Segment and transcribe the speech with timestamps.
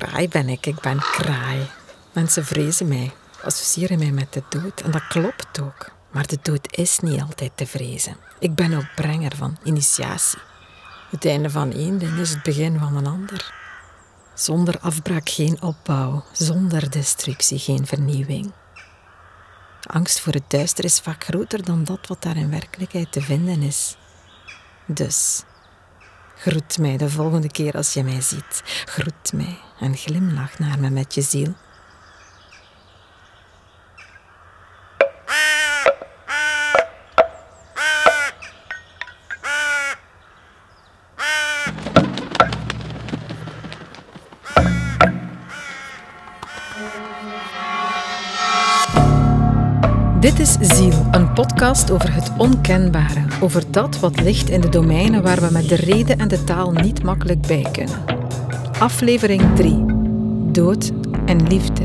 [0.00, 1.66] kraai ben ik, ik ben kraai.
[2.12, 3.12] Mensen vrezen mij,
[3.42, 4.80] associëren mij met de dood.
[4.80, 5.90] En dat klopt ook.
[6.10, 8.16] Maar de dood is niet altijd te vrezen.
[8.38, 10.38] Ik ben ook brenger van initiatie.
[11.10, 13.54] Het einde van één ding is het begin van een ander.
[14.34, 18.52] Zonder afbraak geen opbouw, zonder destructie geen vernieuwing.
[19.82, 23.62] Angst voor het duister is vaak groter dan dat wat daar in werkelijkheid te vinden
[23.62, 23.96] is.
[24.86, 25.42] Dus,
[26.40, 28.62] groet mij de volgende keer als je mij ziet.
[28.84, 31.54] Groet mij en glimlach naar me met je ziel.
[51.70, 56.18] Over het onkenbare, over dat wat ligt in de domeinen waar we met de reden
[56.18, 58.04] en de taal niet makkelijk bij kunnen.
[58.78, 59.84] Aflevering 3:
[60.52, 60.92] Dood
[61.26, 61.84] en liefde.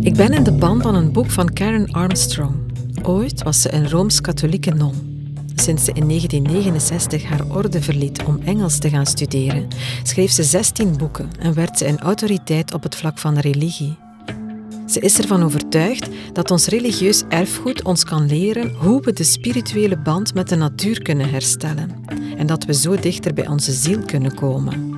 [0.00, 2.54] Ik ben in de band van een boek van Karen Armstrong.
[3.02, 5.07] Ooit was ze een rooms-katholieke non.
[5.60, 9.68] Sinds ze in 1969 haar orde verliet om Engels te gaan studeren,
[10.02, 13.96] schreef ze 16 boeken en werd ze een autoriteit op het vlak van religie.
[14.86, 19.98] Ze is ervan overtuigd dat ons religieus erfgoed ons kan leren hoe we de spirituele
[19.98, 22.04] band met de natuur kunnen herstellen
[22.36, 24.96] en dat we zo dichter bij onze ziel kunnen komen.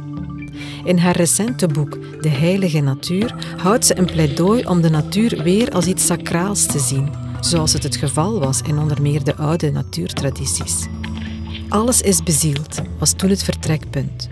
[0.84, 5.70] In haar recente boek De Heilige Natuur houdt ze een pleidooi om de natuur weer
[5.70, 9.70] als iets sacraals te zien, zoals het het geval was in onder meer de oude
[9.70, 10.86] natuurtradities.
[11.68, 14.28] Alles is bezield, was toen het vertrekpunt.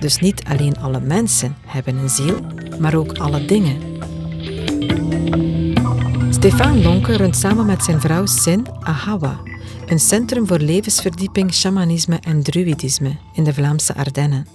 [0.00, 2.40] Dus niet alleen alle mensen hebben een ziel,
[2.78, 3.76] maar ook alle dingen.
[6.30, 9.40] Stefan Lonke runt samen met zijn vrouw Sin Ahawa,
[9.86, 14.46] een centrum voor levensverdieping, shamanisme en druidisme in de Vlaamse Ardennen.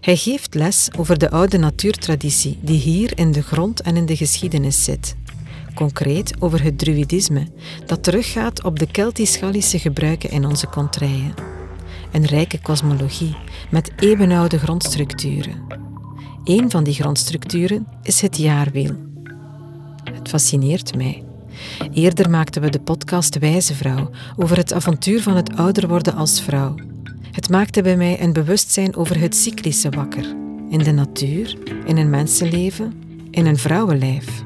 [0.00, 4.16] Hij geeft les over de oude natuurtraditie die hier in de grond en in de
[4.16, 5.16] geschiedenis zit.
[5.74, 7.46] Concreet over het druidisme,
[7.86, 11.34] dat teruggaat op de Keltisch-Gallische gebruiken in onze contraien.
[12.12, 13.36] Een rijke kosmologie
[13.70, 15.62] met eeuwenoude grondstructuren.
[16.44, 18.96] Een van die grondstructuren is het jaarwiel.
[20.04, 21.24] Het fascineert mij.
[21.92, 26.42] Eerder maakten we de podcast Wijze Vrouw over het avontuur van het ouder worden als
[26.42, 26.74] vrouw.
[27.30, 30.24] Het maakte bij mij een bewustzijn over het cyclische wakker.
[30.68, 32.92] In de natuur, in een mensenleven,
[33.30, 34.42] in een vrouwenlijf.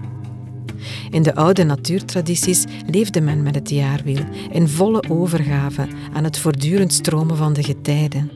[1.11, 6.93] In de oude natuurtradities leefde men met het jaarwiel, in volle overgave aan het voortdurend
[6.93, 8.31] stromen van de getijden.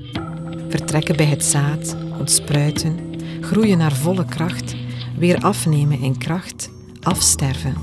[0.68, 2.96] Vertrekken bij het zaad, ontspruiten,
[3.40, 4.74] groeien naar volle kracht,
[5.18, 6.70] weer afnemen in kracht,
[7.02, 7.74] afsterven,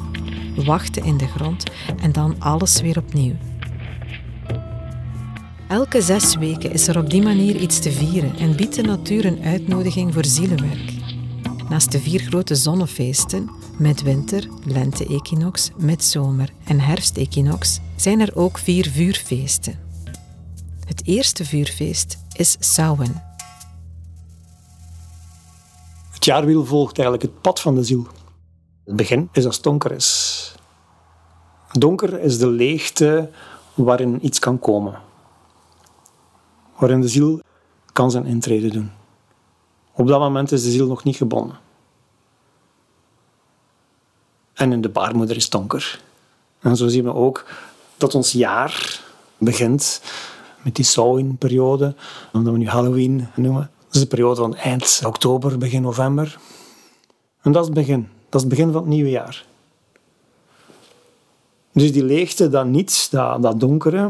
[0.55, 1.63] wachten in de grond
[2.01, 3.35] en dan alles weer opnieuw.
[5.67, 9.25] Elke zes weken is er op die manier iets te vieren en biedt de natuur
[9.25, 10.94] een uitnodiging voor zielenwerk.
[11.69, 19.79] Naast de vier grote zonnefeesten, midwinter, lente-equinox, midzomer en herfst-equinox, zijn er ook vier vuurfeesten.
[20.85, 23.21] Het eerste vuurfeest is Samhain.
[26.11, 28.07] Het jaarwiel volgt eigenlijk het pad van de ziel.
[28.83, 30.55] Het begin is als donker is.
[31.71, 33.29] Donker is de leegte
[33.73, 34.99] waarin iets kan komen.
[36.77, 37.39] Waarin de ziel
[37.91, 38.91] kan zijn intrede doen.
[39.95, 41.59] Op dat moment is de ziel nog niet gebonden.
[44.53, 46.01] En in de baarmoeder is het donker.
[46.59, 47.45] En zo zien we ook
[47.97, 49.01] dat ons jaar
[49.37, 50.01] begint
[50.61, 51.95] met die Samhain-periode,
[52.33, 53.71] omdat we nu Halloween noemen.
[53.85, 56.37] Dat is de periode van eind oktober, begin november.
[57.41, 58.09] En dat is het begin.
[58.29, 59.45] Dat is het begin van het nieuwe jaar.
[61.71, 64.09] Dus die leegte, dat niets, dat, dat donkere,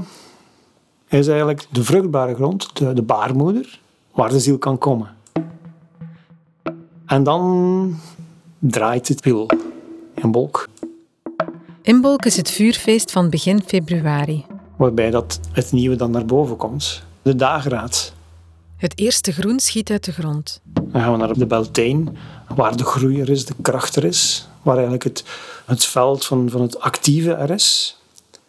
[1.07, 3.79] is eigenlijk de vruchtbare grond, de, de baarmoeder,
[4.12, 5.15] waar de ziel kan komen.
[7.05, 7.99] En dan
[8.59, 9.49] draait het wiel
[10.13, 10.67] in Bolk.
[11.81, 14.46] Imbolc is het vuurfeest van begin februari.
[14.75, 17.03] Waarbij dat het nieuwe dan naar boven komt.
[17.22, 18.13] De dageraad.
[18.78, 20.61] Het eerste groen schiet uit de grond.
[20.63, 22.03] Dan gaan we naar de Beltane,
[22.55, 24.47] waar de groei er is, de kracht er is.
[24.61, 25.23] Waar eigenlijk het,
[25.66, 27.97] het veld van, van het actieve er is.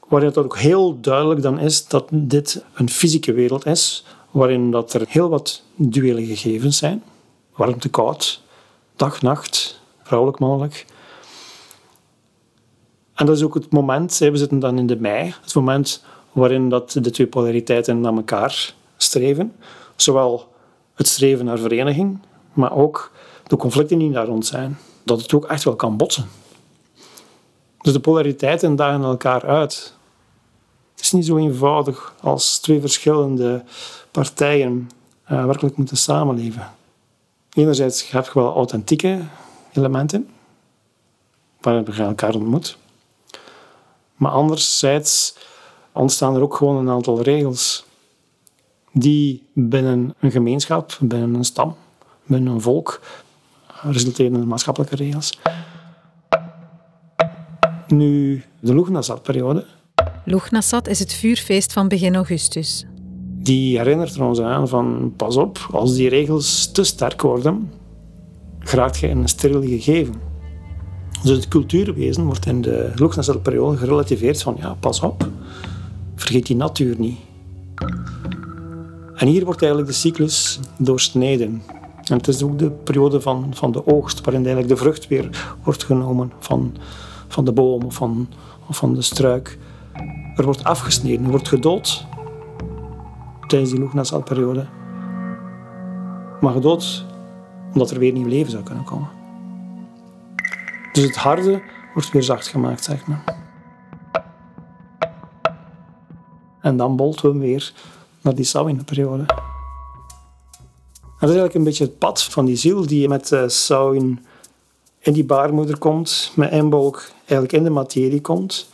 [0.09, 4.05] Waar het ook heel duidelijk dan is dat dit een fysieke wereld is.
[4.31, 7.03] Waarin dat er heel wat duele gegevens zijn.
[7.57, 8.43] Warmte, koud,
[8.97, 10.87] dag, nacht, vrouwelijk, mannelijk.
[13.15, 16.69] En dat is ook het moment, we zitten dan in de mei, het moment waarin
[16.69, 19.57] dat de twee polariteiten naar elkaar streven.
[19.97, 20.49] Zowel
[20.95, 22.19] het streven naar vereniging,
[22.53, 23.11] maar ook
[23.47, 26.29] de conflicten die daar rond zijn, dat het ook echt wel kan botsen.
[27.81, 29.95] Dus de polariteiten dagen elkaar uit.
[30.91, 33.65] Het is niet zo eenvoudig als twee verschillende
[34.11, 34.91] partijen
[35.31, 36.75] uh, werkelijk moeten samenleven.
[37.57, 39.21] Enerzijds heb je wel authentieke
[39.73, 40.29] elementen,
[41.61, 42.79] waar je elkaar ontmoet.
[44.15, 45.37] Maar anderzijds
[45.93, 47.85] ontstaan er ook gewoon een aantal regels
[48.93, 51.77] die binnen een gemeenschap, binnen een stam,
[52.25, 53.01] binnen een volk
[53.83, 55.39] resulteren in maatschappelijke regels.
[57.87, 59.67] Nu, de Lugnasat-periode.
[60.25, 62.87] Lugnasat is het vuurfeest van begin augustus.
[63.47, 67.71] Die herinnert er ons aan van, pas op, als die regels te sterk worden,
[68.59, 70.15] geraakt je in een steriel gegeven.
[71.23, 75.29] Dus het cultuurwezen wordt in de Lugnasat-periode gerelativeerd van, ja, pas op,
[76.15, 77.19] vergeet die natuur niet.
[79.15, 81.63] En hier wordt eigenlijk de cyclus doorsneden.
[82.05, 85.57] En het is ook de periode van, van de oogst, waarin eigenlijk de vrucht weer
[85.65, 86.77] wordt genomen van,
[87.29, 88.29] van de boom of van,
[88.69, 89.59] of van de struik.
[90.37, 92.07] Er wordt afgesneden, er wordt gedood
[93.47, 94.67] tijdens die Lugnasal-periode.
[96.41, 97.05] Maar gedood
[97.73, 99.09] omdat er weer nieuw leven zou kunnen komen.
[100.93, 101.63] Dus het harde
[101.95, 103.25] wordt weer zacht gemaakt, zeg maar.
[106.61, 107.73] En dan bolten we weer
[108.21, 109.25] naar die Samhain-periode.
[111.19, 114.27] Dat is eigenlijk een beetje het pad van die ziel die met uh, Samhain
[114.99, 118.71] in die baarmoeder komt, met Imbolc eigenlijk in de materie komt,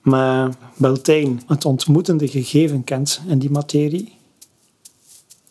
[0.00, 4.18] maar Beltane het ontmoetende gegeven kent in die materie.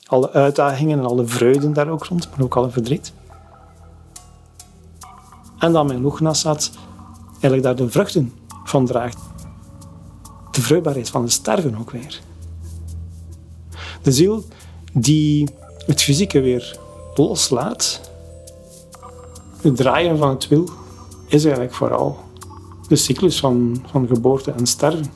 [0.06, 3.14] Alle uitdagingen en alle vreugden daar ook rond, maar ook alle verdriet.
[5.60, 6.72] En dan met Lugnasat
[7.32, 9.20] eigenlijk daar de vruchten van draagt.
[10.52, 12.22] De vruchtbaarheid van het sterven ook weer.
[14.02, 14.46] De ziel
[14.94, 15.50] die
[15.86, 16.80] het fysieke weer
[17.16, 18.12] loslaat,
[19.62, 20.70] het draaien van het wil,
[21.28, 22.29] is eigenlijk vooral
[22.90, 25.12] de cyclus van, van geboorte en sterven.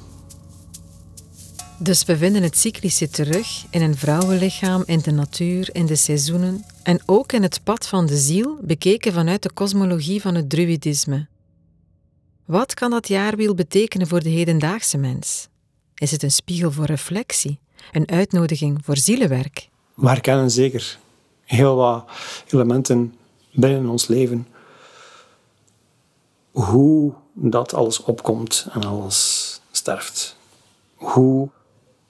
[1.77, 6.65] Dus we vinden het cyclische terug in een vrouwenlichaam, in de natuur, in de seizoenen
[6.83, 11.27] en ook in het pad van de ziel, bekeken vanuit de kosmologie van het druidisme.
[12.45, 15.47] Wat kan dat jaarwiel betekenen voor de hedendaagse mens?
[15.95, 17.61] Is het een spiegel voor reflectie?
[17.91, 19.69] een uitnodiging voor zielenwerk.
[19.93, 20.97] We herkennen zeker
[21.43, 22.09] heel wat
[22.49, 23.13] elementen
[23.51, 24.47] binnen ons leven.
[26.53, 30.35] Hoe dat alles opkomt en alles sterft.
[30.95, 31.49] Hoe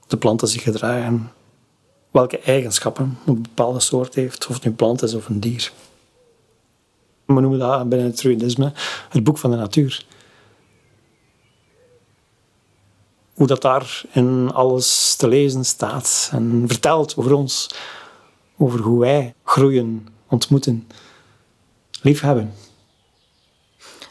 [0.07, 1.31] de planten zich gedragen.
[2.11, 5.71] Welke eigenschappen een bepaalde soort heeft, of het nu een plant is of een dier.
[7.25, 8.71] We noemen dat binnen het druidisme
[9.09, 10.05] het boek van de natuur.
[13.33, 17.69] hoe dat daar in alles te lezen staat en vertelt over ons,
[18.57, 20.87] over hoe wij groeien, ontmoeten,
[22.01, 22.53] liefhebben.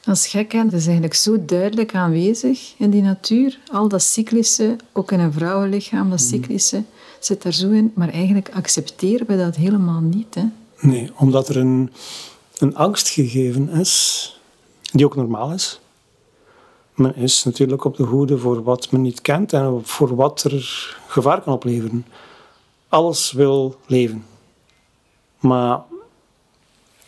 [0.05, 0.65] Dat is gek, hè?
[0.65, 3.59] Dat is eigenlijk zo duidelijk aanwezig in die natuur.
[3.73, 6.27] Al dat cyclische, ook in een vrouwenlichaam, dat mm.
[6.27, 6.83] cyclische,
[7.19, 7.93] zit daar zo in.
[7.95, 10.35] Maar eigenlijk accepteren we dat helemaal niet.
[10.35, 10.45] Hè?
[10.81, 11.93] Nee, omdat er een,
[12.59, 14.41] een angst gegeven is,
[14.93, 15.81] die ook normaal is
[16.95, 20.97] men is natuurlijk op de hoede voor wat men niet kent en voor wat er
[21.07, 22.07] gevaar kan opleveren.
[22.89, 24.25] Alles wil leven.
[25.39, 25.81] Maar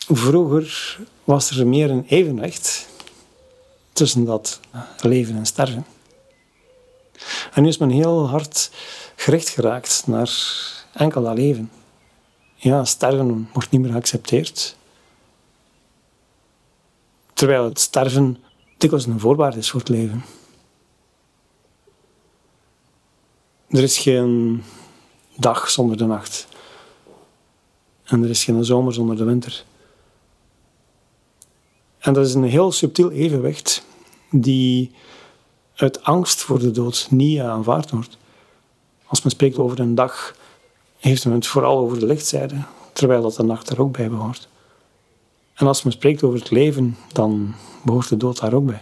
[0.07, 2.87] vroeger was er meer een evenwicht
[3.93, 4.59] tussen dat
[5.01, 5.85] leven en sterven.
[7.53, 8.71] En nu is men heel hard
[9.15, 10.31] gericht geraakt naar
[10.93, 11.71] enkel dat leven.
[12.55, 14.75] Ja, sterven wordt niet meer geaccepteerd.
[17.33, 18.43] Terwijl het sterven
[18.77, 20.25] dikwijls een voorwaarde is voor het leven.
[23.67, 24.63] Er is geen
[25.35, 26.47] dag zonder de nacht.
[28.03, 29.65] En er is geen zomer zonder de winter.
[32.05, 33.85] En dat is een heel subtiel evenwicht
[34.31, 34.91] die
[35.75, 38.17] uit angst voor de dood niet aanvaard wordt.
[39.05, 40.35] Als men spreekt over een dag,
[40.97, 42.55] heeft men het vooral over de lichtzijde,
[42.93, 44.47] terwijl dat de nacht er ook bij behoort.
[45.53, 48.81] En als men spreekt over het leven, dan behoort de dood daar ook bij.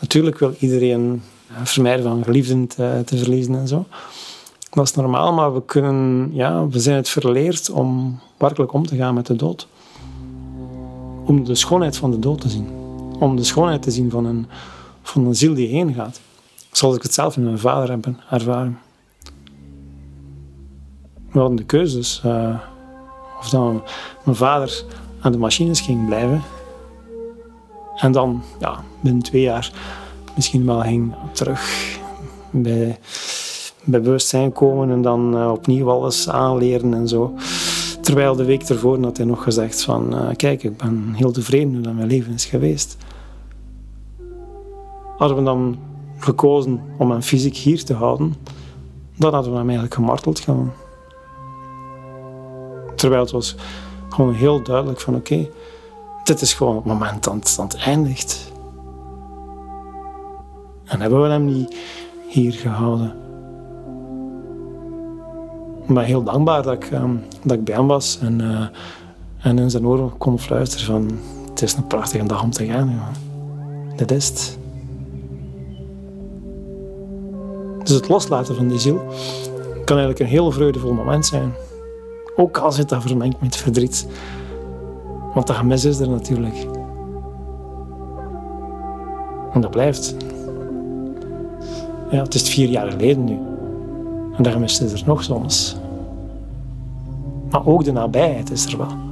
[0.00, 1.22] Natuurlijk wil iedereen
[1.62, 3.86] vermijden van geliefden te, te, verliezen en zo.
[4.70, 8.96] Dat is normaal, maar we, kunnen, ja, we zijn het verleerd om werkelijk om te
[8.96, 9.68] gaan met de dood.
[11.28, 12.68] Om de schoonheid van de dood te zien.
[13.18, 14.46] Om de schoonheid te zien van een,
[15.02, 16.20] van een ziel die heen gaat.
[16.72, 18.78] Zoals ik het zelf in mijn vader heb ervaren.
[21.30, 22.22] We hadden de keuzes.
[22.26, 22.58] Uh,
[23.38, 23.82] of dan
[24.24, 24.84] mijn vader
[25.20, 26.42] aan de machines ging blijven.
[27.96, 29.72] En dan, ja, binnen twee jaar
[30.36, 31.96] misschien wel ging terug
[32.50, 32.98] bij,
[33.84, 37.34] bij bewustzijn komen en dan uh, opnieuw alles aanleren en zo.
[38.08, 40.14] Terwijl de week ervoor had hij nog gezegd van...
[40.14, 42.96] Uh, kijk, ik ben heel tevreden hoe dat mijn leven is geweest.
[45.16, 45.78] Hadden we dan
[46.18, 48.34] gekozen om hem fysiek hier te houden,
[49.16, 50.44] dan hadden we hem eigenlijk gemarteld.
[52.94, 53.54] Terwijl het was
[54.08, 55.48] gewoon heel duidelijk van oké,
[56.24, 58.52] dit is gewoon het moment dat het, dat het eindigt.
[60.84, 61.76] En hebben we hem niet
[62.28, 63.27] hier gehouden.
[65.88, 68.66] Ben heel dankbaar dat ik, um, dat ik bij hem was en, uh,
[69.38, 71.18] en in zijn oren kon fluisteren van
[71.48, 72.88] het is een prachtige dag om te gaan.
[72.88, 73.96] Jongen.
[73.96, 74.58] Dit is het.
[77.82, 79.00] Dus het loslaten van die ziel
[79.84, 81.52] kan eigenlijk een heel vreugdevol moment zijn.
[82.36, 84.06] Ook al zit dat vermengd met verdriet.
[85.34, 86.66] Want dat gemis is er natuurlijk.
[89.52, 90.16] En dat blijft.
[92.10, 93.38] Ja, het is vier jaar geleden nu.
[94.38, 95.76] En gemis is er nog soms.
[97.50, 99.06] Maar ook de nabijheid is er wel.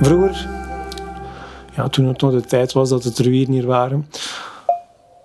[0.00, 0.48] Vroeger,
[1.74, 4.06] ja, toen het nog de tijd was dat het ruïnen hier waren,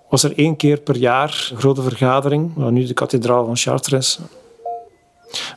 [0.08, 4.18] was er één keer per jaar een grote vergadering, nu de kathedraal van Chartres.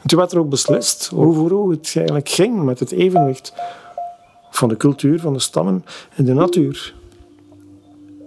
[0.01, 3.53] En toen werd er ook beslist over hoe het eigenlijk ging met het evenwicht
[4.49, 6.93] van de cultuur, van de stammen en de natuur.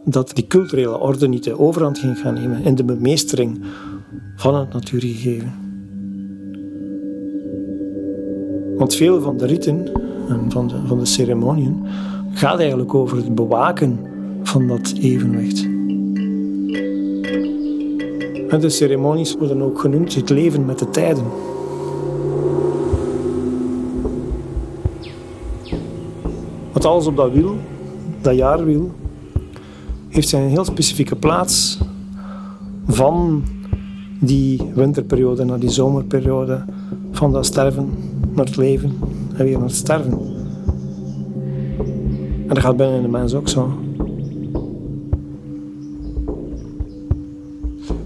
[0.04, 3.64] Dat die culturele orde niet de overhand ging gaan nemen in de bemeestering
[4.36, 5.62] van het natuurgegeven.
[8.76, 9.90] Want veel van de riten
[10.48, 11.86] van de, van de ceremoniën
[12.32, 13.98] gaat eigenlijk over het bewaken
[14.42, 15.68] van dat evenwicht.
[18.48, 21.24] De ceremonies worden ook genoemd het leven met de tijden.
[26.72, 27.56] Want alles op dat wiel,
[28.20, 28.90] dat jaarwiel,
[30.08, 31.78] heeft zijn heel specifieke plaats
[32.86, 33.42] van
[34.20, 36.64] die winterperiode naar die zomerperiode,
[37.10, 37.88] van dat sterven
[38.34, 38.98] naar het leven
[39.36, 40.18] en weer naar het sterven.
[42.42, 43.72] En dat gaat binnen de mens ook zo.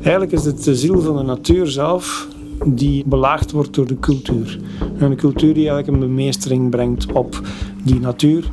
[0.02, 2.28] Eigenlijk is het de ziel van de natuur zelf
[2.64, 4.58] die belaagd wordt door de cultuur.
[4.98, 7.40] En de cultuur die eigenlijk een bemeestering brengt op
[7.84, 8.50] die natuur,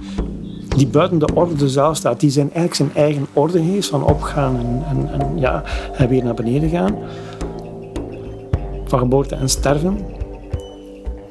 [0.76, 4.58] die buiten de orde zelf staat, die zijn eigenlijk zijn eigen orde heeft van opgaan
[4.58, 6.96] en, en, en, ja, en weer naar beneden gaan.
[8.86, 9.98] Van geboorte en sterven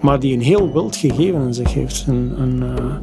[0.05, 2.05] maar die een heel wild gegeven in zich heeft.
[2.07, 2.95] Een, een, uh,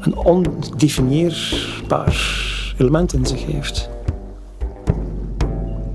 [0.00, 2.42] een ondefinieerbaar
[2.78, 3.90] element in zich heeft.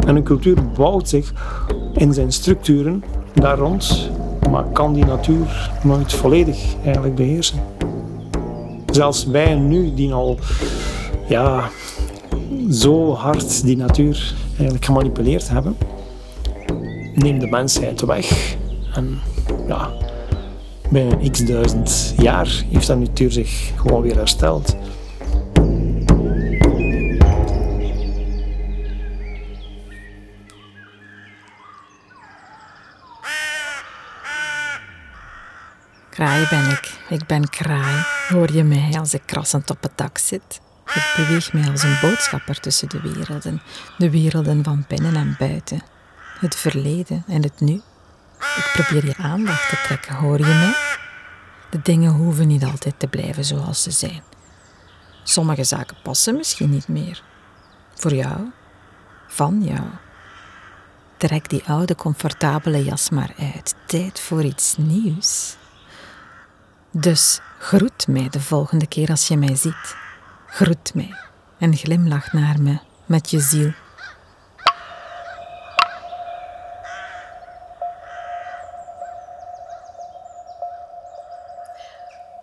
[0.09, 1.33] En een cultuur bouwt zich
[1.93, 4.09] in zijn structuren daar rond,
[4.49, 7.59] maar kan die natuur nooit volledig eigenlijk beheersen.
[8.91, 10.37] Zelfs wij nu, die al
[11.27, 11.69] ja,
[12.71, 15.77] zo hard die natuur eigenlijk gemanipuleerd hebben,
[17.13, 18.55] neemt de mensheid weg.
[18.93, 19.19] En
[19.67, 19.89] ja,
[20.89, 24.75] binnen x duizend jaar heeft dat natuur zich gewoon weer hersteld.
[36.19, 36.99] Kraai ben ik.
[37.09, 38.03] Ik ben kraai.
[38.27, 40.61] Hoor je mij als ik krassend op het dak zit?
[40.85, 43.61] Ik beweeg mij als een boodschapper tussen de werelden.
[43.97, 45.81] De werelden van binnen en buiten.
[46.39, 47.73] Het verleden en het nu.
[48.39, 50.97] Ik probeer je aandacht te trekken, hoor je me?
[51.69, 54.23] De dingen hoeven niet altijd te blijven zoals ze zijn.
[55.23, 57.23] Sommige zaken passen misschien niet meer.
[57.95, 58.51] Voor jou,
[59.27, 59.87] van jou.
[61.17, 63.75] Trek die oude comfortabele jas maar uit.
[63.85, 65.57] Tijd voor iets nieuws.
[66.91, 69.95] Dus groet mij de volgende keer als je mij ziet.
[70.47, 71.13] Groet mij
[71.57, 73.71] en glimlach naar me met je ziel.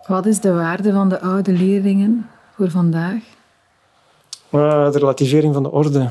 [0.07, 3.21] Wat is de waarde van de oude leerlingen voor vandaag?
[4.51, 6.09] Uh, de relativering van de orde.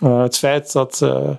[0.00, 1.30] Uh, het feit dat uh,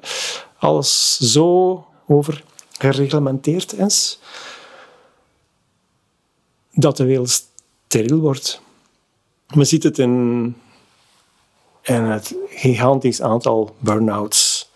[0.58, 2.44] alles zo over
[2.77, 4.20] gereglementeerd is
[6.79, 7.29] dat de wereld
[7.88, 8.62] steriel wordt.
[9.53, 10.55] Men ziet het in,
[11.81, 14.69] in het gigantisch aantal burn-outs.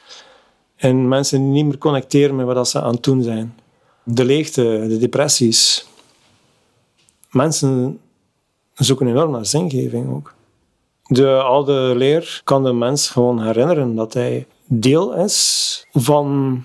[0.76, 3.60] En mensen die niet meer connecteren met wat ze aan het doen zijn.
[4.04, 5.88] De leegte, de depressies,
[7.30, 8.00] mensen
[8.74, 10.34] zoeken enorm naar zingeving ook.
[11.04, 16.64] De oude leer kan de mens gewoon herinneren dat hij deel is van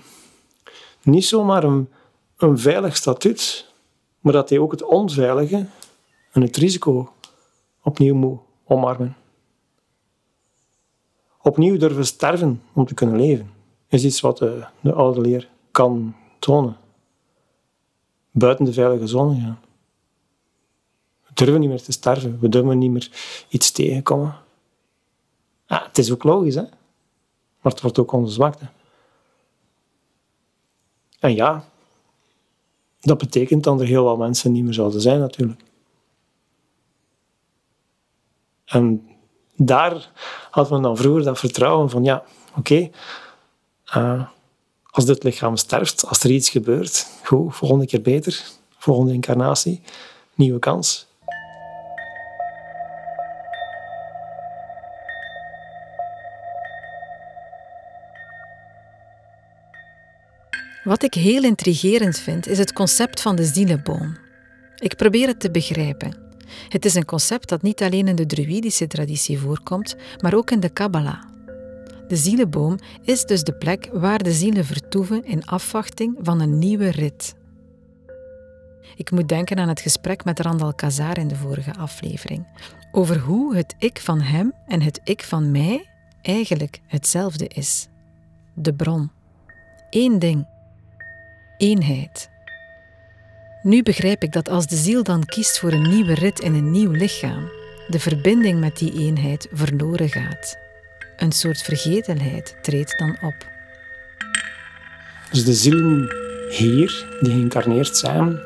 [1.03, 1.89] niet zomaar een,
[2.37, 3.66] een veilig statuut,
[4.27, 5.65] maar dat hij ook het onveilige
[6.31, 7.13] en het risico
[7.83, 9.15] opnieuw moet omarmen.
[11.41, 13.53] Opnieuw durven sterven om te kunnen leven,
[13.87, 16.77] is iets wat de, de oude leer kan tonen.
[18.31, 19.59] Buiten de veilige zone gaan.
[21.23, 23.11] We durven niet meer te sterven, we durven niet meer
[23.49, 24.35] iets tegenkomen.
[25.67, 26.63] Ja, het is ook logisch, hè?
[27.61, 28.69] maar het wordt ook onze zwakte.
[31.19, 31.69] En ja,
[33.07, 35.61] dat betekent dat er heel wat mensen niet meer zouden zijn, natuurlijk.
[38.65, 39.07] En
[39.55, 40.11] daar
[40.49, 42.23] had men dan vroeger dat vertrouwen van, ja,
[42.55, 42.89] oké,
[43.85, 44.27] eh,
[44.89, 48.45] als dit lichaam sterft, als er iets gebeurt, goed, volgende keer beter,
[48.77, 49.81] volgende incarnatie,
[50.35, 51.06] nieuwe kans.
[60.87, 64.17] Wat ik heel intrigerend vind, is het concept van de zielenboom.
[64.75, 66.17] Ik probeer het te begrijpen.
[66.69, 70.59] Het is een concept dat niet alleen in de druïdische traditie voorkomt, maar ook in
[70.59, 71.23] de Kabbalah.
[72.07, 76.91] De zielenboom is dus de plek waar de zielen vertoeven in afwachting van een nieuwe
[76.91, 77.35] rit.
[78.95, 82.47] Ik moet denken aan het gesprek met Randal Kazar in de vorige aflevering,
[82.91, 85.89] over hoe het ik van hem en het ik van mij
[86.21, 87.87] eigenlijk hetzelfde is.
[88.53, 89.11] De bron.
[89.89, 90.55] Eén ding
[91.57, 92.29] eenheid.
[93.61, 96.71] Nu begrijp ik dat als de ziel dan kiest voor een nieuwe rit in een
[96.71, 97.49] nieuw lichaam,
[97.87, 100.57] de verbinding met die eenheid verloren gaat.
[101.17, 103.35] Een soort vergetelheid treedt dan op.
[105.31, 106.15] Dus de zielen
[106.49, 108.39] hier, die geïncarneerd zijn,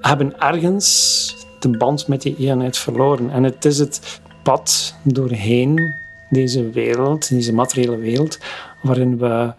[0.00, 3.30] hebben ergens de band met die eenheid verloren.
[3.30, 5.94] En het is het pad doorheen
[6.30, 8.38] deze wereld, deze materiële wereld,
[8.82, 9.52] waarin we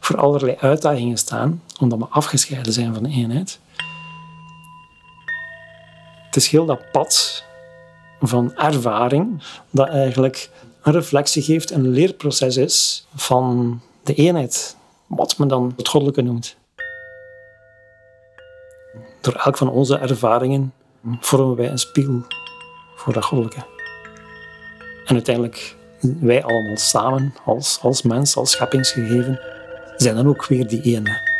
[0.00, 3.60] voor allerlei uitdagingen staan, omdat we afgescheiden zijn van de eenheid.
[6.26, 7.44] Het is heel dat pad
[8.20, 10.50] van ervaring dat eigenlijk
[10.82, 16.56] een reflectie geeft, een leerproces is van de eenheid, wat men dan het goddelijke noemt.
[19.20, 20.72] Door elk van onze ervaringen
[21.20, 22.22] vormen wij een spiegel
[22.96, 23.66] voor dat goddelijke.
[25.04, 25.76] En uiteindelijk
[26.20, 29.40] wij allemaal samen, als, als mens, als scheppingsgegeven,
[29.96, 31.33] zijn dan ook weer die ene.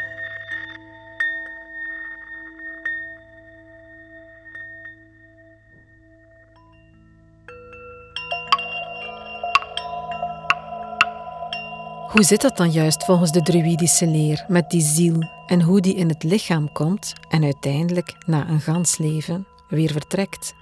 [12.14, 15.94] Hoe zit dat dan juist volgens de druïdische leer met die ziel en hoe die
[15.94, 20.54] in het lichaam komt en uiteindelijk na een gans leven weer vertrekt?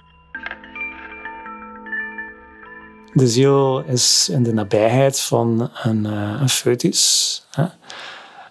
[3.13, 7.45] De ziel is in de nabijheid van een, uh, een foetus.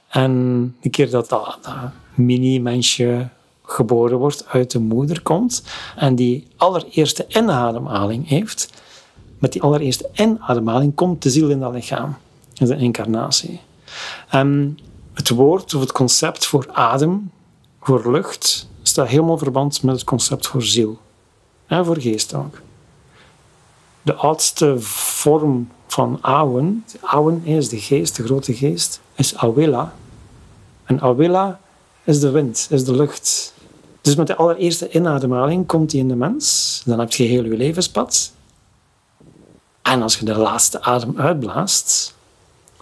[0.09, 1.75] En de keer dat dat, dat
[2.15, 3.29] mini-mensje
[3.63, 5.63] geboren wordt, uit de moeder komt
[5.97, 8.83] en die allereerste inademhaling heeft,
[9.39, 12.17] met die allereerste inademhaling komt de ziel in dat lichaam.
[12.55, 13.61] Is een incarnatie.
[14.29, 14.79] En
[15.13, 17.31] het woord of het concept voor adem,
[17.81, 20.99] voor lucht, staat helemaal verband met het concept voor ziel.
[21.67, 22.61] En voor geest ook.
[24.03, 29.95] De oudste vorm van Awen, Awen is de geest, de grote geest, is Awela.
[30.85, 31.61] En Awela
[32.05, 33.55] is de wind, is de lucht.
[34.01, 36.83] Dus met de allereerste inademhaling komt die in de mens.
[36.85, 38.33] Dan heb je heel je levenspad.
[39.83, 42.15] En als je de laatste adem uitblaast,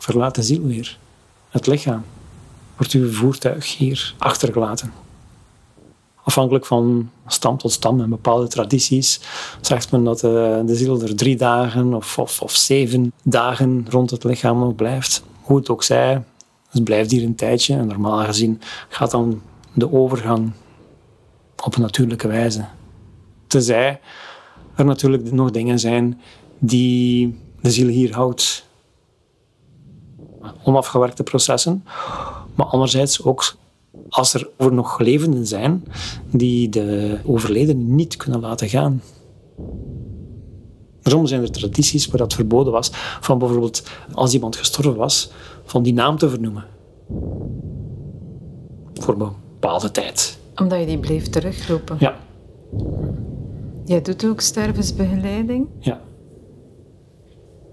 [0.03, 0.99] verlaat de ziel weer
[1.49, 2.05] het lichaam.
[2.77, 4.93] Wordt uw voertuig hier achtergelaten.
[6.23, 9.21] Afhankelijk van stam tot stam en bepaalde tradities
[9.61, 13.87] zegt men dat de, eh, de ziel er drie dagen of, of, of, zeven dagen
[13.91, 15.25] rond het lichaam nog blijft.
[15.41, 16.23] Hoe het ook zij,
[16.69, 19.43] het blijft hier een tijdje en normaal gezien gaat dan
[19.75, 20.53] de overgang
[21.65, 22.65] op een natuurlijke wijze.
[23.47, 24.01] Tenzij
[24.75, 26.21] er natuurlijk nog dingen zijn
[26.59, 28.69] die de ziel hier houdt.
[30.65, 31.85] Onafgewerkte processen.
[32.55, 33.55] Maar anderzijds ook
[34.09, 35.85] als er over nog levenden zijn
[36.31, 39.03] die de overledene niet kunnen laten gaan.
[41.03, 45.31] Daarom zijn er tradities waar dat verboden was, van bijvoorbeeld als iemand gestorven was,
[45.65, 46.65] van die naam te vernoemen.
[48.95, 50.39] Voor een bepaalde tijd.
[50.57, 51.97] Omdat je die bleef terugroepen?
[51.99, 52.15] Ja.
[53.85, 55.67] Jij doet ook stervensbegeleiding?
[55.79, 56.01] Ja.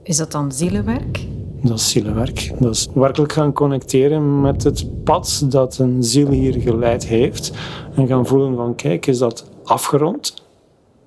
[0.07, 1.25] Is dat dan zielenwerk?
[1.61, 2.51] Dat is zielenwerk.
[2.59, 7.51] Dat is werkelijk gaan connecteren met het pad dat een ziel hier geleid heeft.
[7.95, 10.43] En gaan voelen van, kijk, is dat afgerond?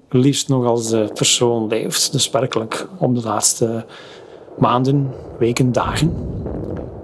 [0.08, 2.12] Liefst nog als de persoon leeft.
[2.12, 3.84] Dus werkelijk op de laatste
[4.58, 6.12] maanden, weken, dagen.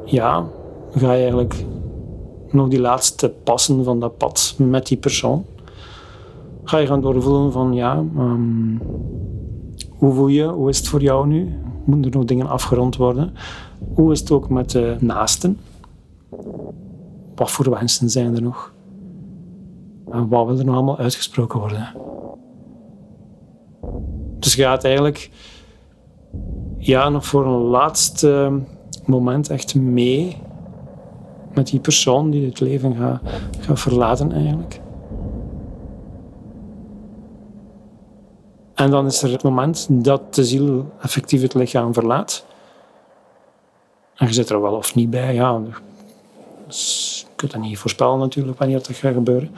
[0.05, 0.47] Ja,
[0.91, 1.55] ga je eigenlijk
[2.51, 5.45] nog die laatste passen van dat pad met die persoon.
[6.65, 8.81] Ga je gaan doorvoelen van ja, um,
[9.89, 10.45] hoe voel je?
[10.45, 11.65] Hoe is het voor jou nu?
[11.87, 13.35] Moeten er nog dingen afgerond worden?
[13.95, 15.59] Hoe is het ook met de naasten?
[17.35, 18.73] Wat voor wensen zijn er nog?
[20.11, 21.95] En wat wil er nog allemaal uitgesproken worden?
[24.39, 25.31] Dus je gaat eigenlijk
[26.79, 28.61] ja, nog voor een laatste
[29.05, 30.37] moment echt mee
[31.55, 33.21] met die persoon die het leven gaat,
[33.59, 34.81] gaat verlaten eigenlijk.
[38.77, 42.45] En dan is er het moment dat de ziel effectief het lichaam verlaat.
[44.15, 45.35] En je zit er wel of niet bij.
[45.35, 45.61] Ja,
[46.67, 49.55] dus je kunt dat niet voorspellen natuurlijk wanneer dat gaat gebeuren.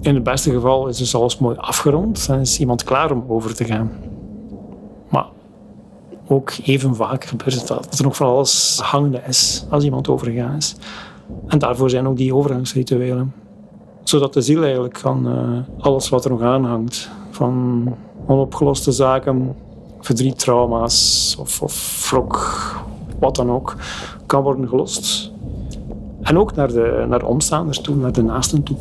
[0.00, 3.54] In het beste geval is dus alles mooi afgerond en is iemand klaar om over
[3.54, 3.92] te gaan.
[5.08, 5.26] Maar
[6.26, 10.56] ook even vaak gebeurt het dat er nog van alles hangende is als iemand overgegaan
[10.56, 10.76] is.
[11.46, 13.34] En daarvoor zijn ook die overgangsrituelen.
[14.08, 17.84] Zodat de ziel eigenlijk kan uh, alles wat er nog aanhangt, van
[18.26, 19.54] onopgeloste zaken,
[20.00, 22.74] verdriet, trauma's of, of wrok,
[23.18, 23.76] wat dan ook,
[24.26, 25.32] kan worden gelost.
[26.22, 28.76] En ook naar de, naar de omstaanders toe, naar de naasten toe.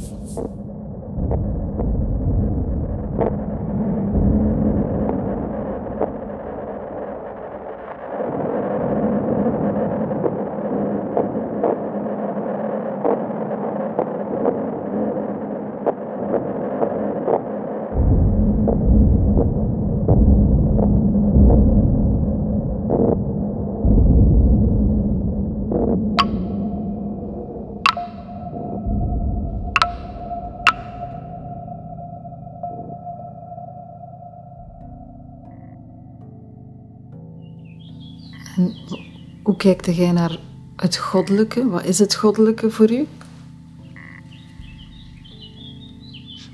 [39.57, 40.39] Kijkt jij naar
[40.75, 41.69] het goddelijke?
[41.69, 43.07] Wat is het goddelijke voor u?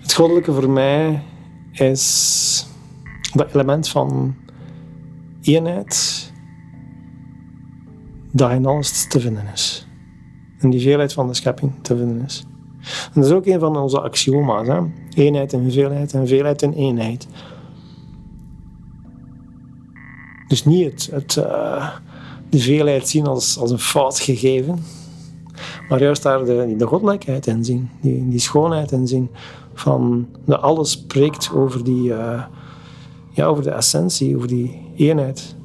[0.02, 1.24] Het goddelijke voor mij
[1.72, 2.68] is
[3.34, 4.36] dat element van
[5.42, 6.32] eenheid
[8.32, 9.88] dat in alles te vinden is.
[10.60, 12.46] In die veelheid van de schepping te vinden is.
[13.14, 14.68] En dat is ook een van onze axioma's.
[14.68, 14.80] Hè?
[15.14, 17.28] Eenheid en veelheid en veelheid en eenheid.
[20.48, 21.96] Dus niet het, uh,
[22.54, 24.80] de veelheid zien als, als een fout gegeven,
[25.90, 29.30] maar juist daar de, de goddelijkheid in zien, die, die schoonheid in zien.
[29.74, 32.44] Van dat alles spreekt over, die, uh,
[33.30, 35.56] ja, over de essentie, over die eenheid.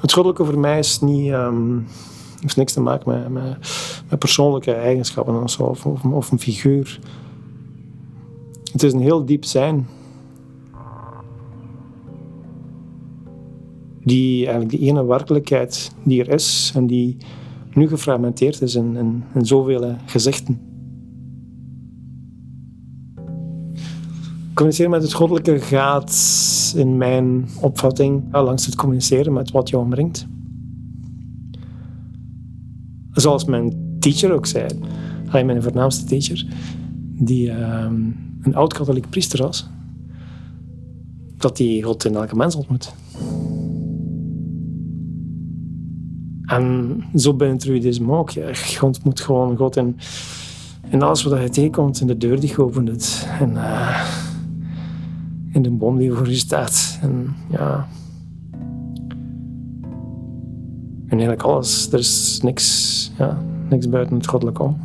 [0.00, 1.86] Het goddelijke voor mij is niet, um,
[2.40, 3.58] heeft niks te maken met,
[4.08, 7.00] met, persoonlijke eigenschappen of, of, of een figuur.
[8.72, 9.88] Het is een heel diep zijn.
[14.04, 17.16] Die eigenlijk die ene werkelijkheid die er is en die
[17.74, 18.96] nu gefragmenteerd is in,
[19.34, 20.60] in, zoveel gezichten.
[24.54, 26.12] Communiceren met het goddelijke gaat
[26.76, 30.26] in mijn opvatting langs het communiceren met wat jou omringt.
[33.10, 34.66] Zoals mijn teacher ook zei,
[35.30, 36.46] mijn voornaamste teacher,
[37.18, 37.94] die ehm,
[38.42, 39.68] een oud-katholiek priester was,
[41.36, 42.94] dat hij God in elke mens ontmoet.
[46.46, 48.30] En zo bij het druidisme ook.
[48.30, 49.96] Je ontmoet gewoon God in,
[50.88, 52.00] in alles wat je tegenkomt.
[52.00, 53.28] In de deur die geopend het.
[53.40, 54.06] En uh,
[55.52, 56.98] in de boom die voor je staat.
[57.02, 57.86] En ja...
[61.04, 61.92] En eigenlijk alles.
[61.92, 64.76] Er is niks, ja, niks buiten het goddelijke om.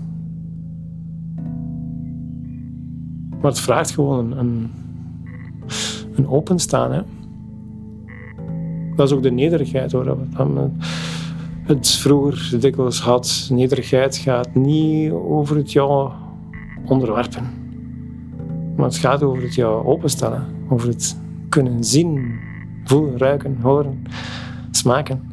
[3.42, 4.72] Maar het vraagt gewoon een,
[6.16, 6.92] een openstaan.
[6.92, 7.02] Hè.
[8.96, 10.18] Dat is ook de nederigheid hoor
[11.70, 13.48] het vroeger dikwijls had.
[13.52, 16.12] Nederigheid gaat niet over het jou
[16.86, 17.48] onderwerpen.
[18.76, 20.46] Maar het gaat over het jou openstellen.
[20.70, 21.18] Over het
[21.50, 22.40] kunnen zien,
[22.84, 24.04] voelen, ruiken, horen,
[24.72, 25.32] smaken.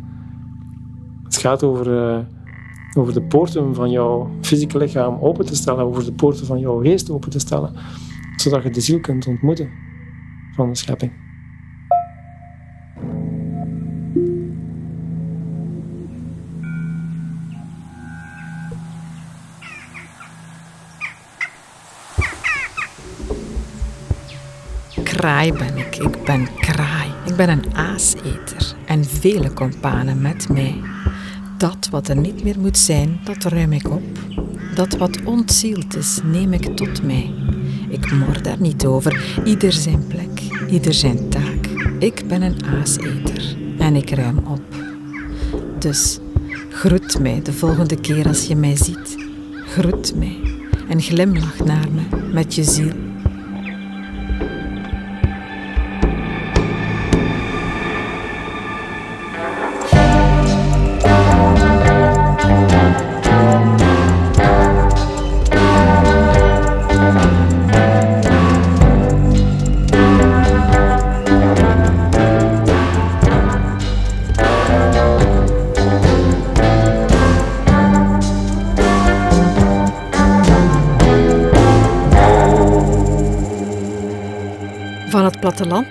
[1.25, 2.19] Het gaat over, uh,
[2.99, 5.85] over de poorten van jouw fysieke lichaam open te stellen.
[5.85, 7.73] Over de poorten van jouw geest open te stellen.
[8.37, 9.71] Zodat je de ziel kunt ontmoeten
[10.55, 11.26] van de schepping.
[25.27, 25.97] Kraai ben ik.
[25.97, 27.11] Ik ben kraai.
[27.27, 30.81] Ik ben een aaseter en vele kompanen met mij.
[31.59, 34.03] Dat wat er niet meer moet zijn, dat ruim ik op.
[34.75, 37.35] Dat wat ontzield is, neem ik tot mij.
[37.89, 39.41] Ik mor daar niet over.
[39.45, 41.67] Ieder zijn plek, ieder zijn taak.
[41.99, 44.63] Ik ben een aaseter en ik ruim op.
[45.79, 46.19] Dus
[46.71, 49.17] Groet mij de volgende keer als je mij ziet.
[49.67, 50.39] Groet mij
[50.89, 53.06] en glimlach naar me met je ziel.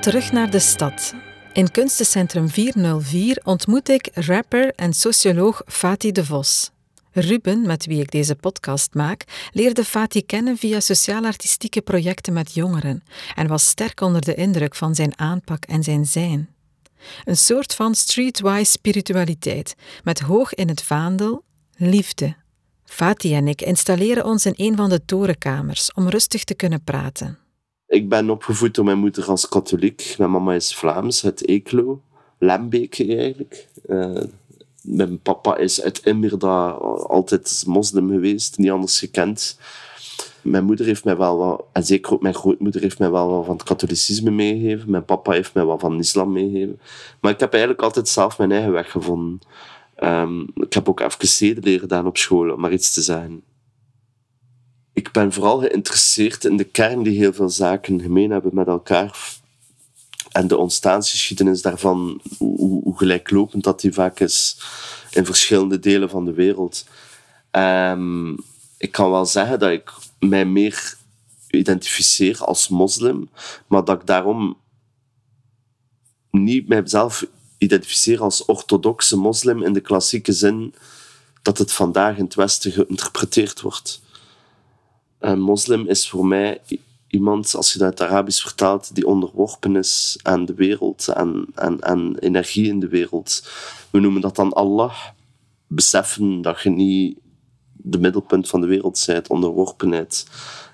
[0.05, 1.13] Terug naar de stad.
[1.53, 6.71] In kunstencentrum 404 ontmoet ik rapper en socioloog Fatih de Vos.
[7.11, 13.03] Ruben, met wie ik deze podcast maak, leerde Fatih kennen via sociaal-artistieke projecten met jongeren
[13.35, 16.49] en was sterk onder de indruk van zijn aanpak en zijn zijn.
[17.23, 21.43] Een soort van streetwise spiritualiteit, met hoog in het vaandel
[21.75, 22.35] liefde.
[22.83, 27.44] Fatih en ik installeren ons in een van de torenkamers om rustig te kunnen praten.
[27.95, 30.15] Ik ben opgevoed door mijn moeder als katholiek.
[30.17, 32.01] Mijn mama is Vlaams, uit Eeklo.
[32.37, 33.67] Lembeke eigenlijk.
[33.87, 34.21] Uh,
[34.81, 36.69] mijn papa is uit Immerda
[37.07, 39.59] altijd moslim geweest, niet anders gekend.
[40.41, 43.63] Mijn moeder heeft mij wel en zeker ook mijn grootmoeder heeft mij wel van het
[43.63, 44.91] katholicisme meegegeven.
[44.91, 46.79] Mijn papa heeft mij wat van islam meegegeven.
[47.19, 49.39] Maar ik heb eigenlijk altijd zelf mijn eigen weg gevonden.
[50.03, 53.43] Um, ik heb ook even zedenleer gedaan op school, om maar iets te zeggen
[54.95, 59.37] ik ben vooral geïnteresseerd in de kern die heel veel zaken gemeen hebben met elkaar.
[60.31, 64.57] En de ontstaansgeschiedenis daarvan, hoe, hoe gelijklopend dat die vaak is
[65.11, 66.85] in verschillende delen van de wereld.
[67.51, 68.37] Um,
[68.77, 70.97] ik kan wel zeggen dat ik mij meer
[71.49, 73.29] identificeer als moslim,
[73.67, 74.57] maar dat ik daarom
[76.31, 77.25] niet mijzelf
[77.57, 80.73] identificeer als orthodoxe moslim in de klassieke zin
[81.41, 84.03] dat het vandaag in het Westen geïnterpreteerd wordt.
[85.25, 86.61] Een moslim is voor mij
[87.07, 91.45] iemand, als je dat uit Arabisch vertaalt, die onderworpen is aan de wereld, aan,
[91.79, 93.47] aan, energie in de wereld.
[93.89, 94.95] We noemen dat dan Allah.
[95.67, 97.17] Beseffen dat je niet
[97.71, 100.27] de middelpunt van de wereld bent, onderworpenheid,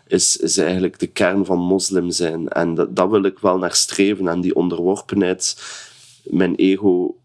[0.08, 2.48] is, is eigenlijk de kern van moslim zijn.
[2.48, 5.64] En dat, dat wil ik wel naar streven, aan die onderworpenheid,
[6.24, 7.16] mijn ego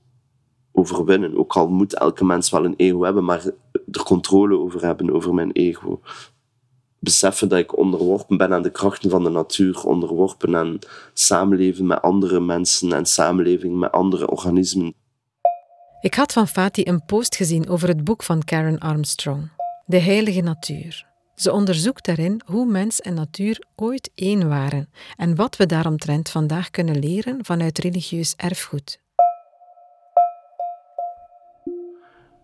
[0.72, 1.38] overwinnen.
[1.38, 3.44] Ook al moet elke mens wel een ego hebben, maar
[3.92, 6.00] er controle over hebben, over mijn ego
[7.06, 10.78] beseffen dat ik onderworpen ben aan de krachten van de natuur, onderworpen aan
[11.12, 14.94] samenleven met andere mensen en samenleving met andere organismen.
[16.00, 19.50] Ik had van Fatih een post gezien over het boek van Karen Armstrong,
[19.84, 21.06] De Heilige Natuur.
[21.34, 26.70] Ze onderzoekt daarin hoe mens en natuur ooit één waren en wat we daaromtrent vandaag
[26.70, 28.98] kunnen leren vanuit religieus erfgoed.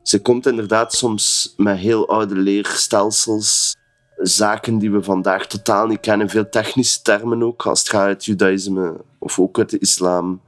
[0.02, 3.80] Ze komt inderdaad soms met heel oude leerstelsels
[4.22, 6.28] zaken die we vandaag totaal niet kennen.
[6.28, 10.40] Veel technische termen ook, als het gaat uit judaïsme of ook uit de islam.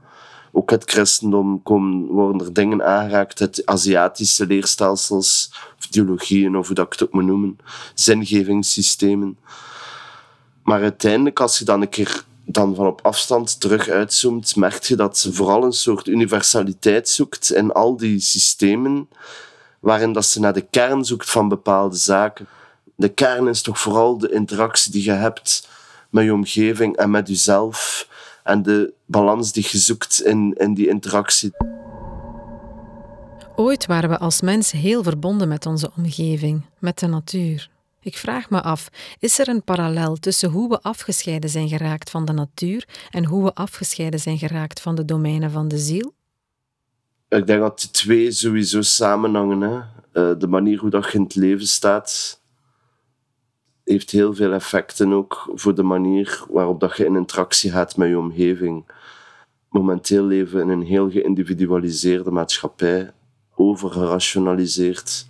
[0.51, 6.75] Ook het christendom komen, worden er dingen aangeraakt uit Aziatische leerstelsels, of ideologieën, of hoe
[6.75, 7.57] dat ik het ook moet noemen,
[7.93, 9.37] zingevingssystemen.
[10.63, 14.95] Maar uiteindelijk, als je dan een keer dan van op afstand terug uitzoomt, merk je
[14.95, 19.09] dat ze vooral een soort universaliteit zoekt in al die systemen,
[19.79, 22.47] waarin dat ze naar de kern zoekt van bepaalde zaken
[22.95, 25.67] de kern is toch vooral de interactie die je hebt
[26.09, 28.07] met je omgeving en met jezelf.
[28.43, 31.51] En de balans die je zoekt in, in die interactie.
[33.55, 37.69] Ooit waren we als mens heel verbonden met onze omgeving, met de natuur.
[38.01, 42.25] Ik vraag me af, is er een parallel tussen hoe we afgescheiden zijn geraakt van
[42.25, 46.13] de natuur en hoe we afgescheiden zijn geraakt van de domeinen van de ziel?
[47.29, 49.61] Ik denk dat die twee sowieso samenhangen.
[49.61, 49.79] Hè.
[50.11, 52.41] Eh, de manier hoe dat je in het leven staat,
[53.85, 58.09] heeft heel veel effecten ook voor de manier waarop dat je in interactie gaat met
[58.09, 58.85] je omgeving.
[59.69, 63.11] Momenteel leven we in een heel geïndividualiseerde maatschappij,
[63.55, 65.27] overgerationaliseerd,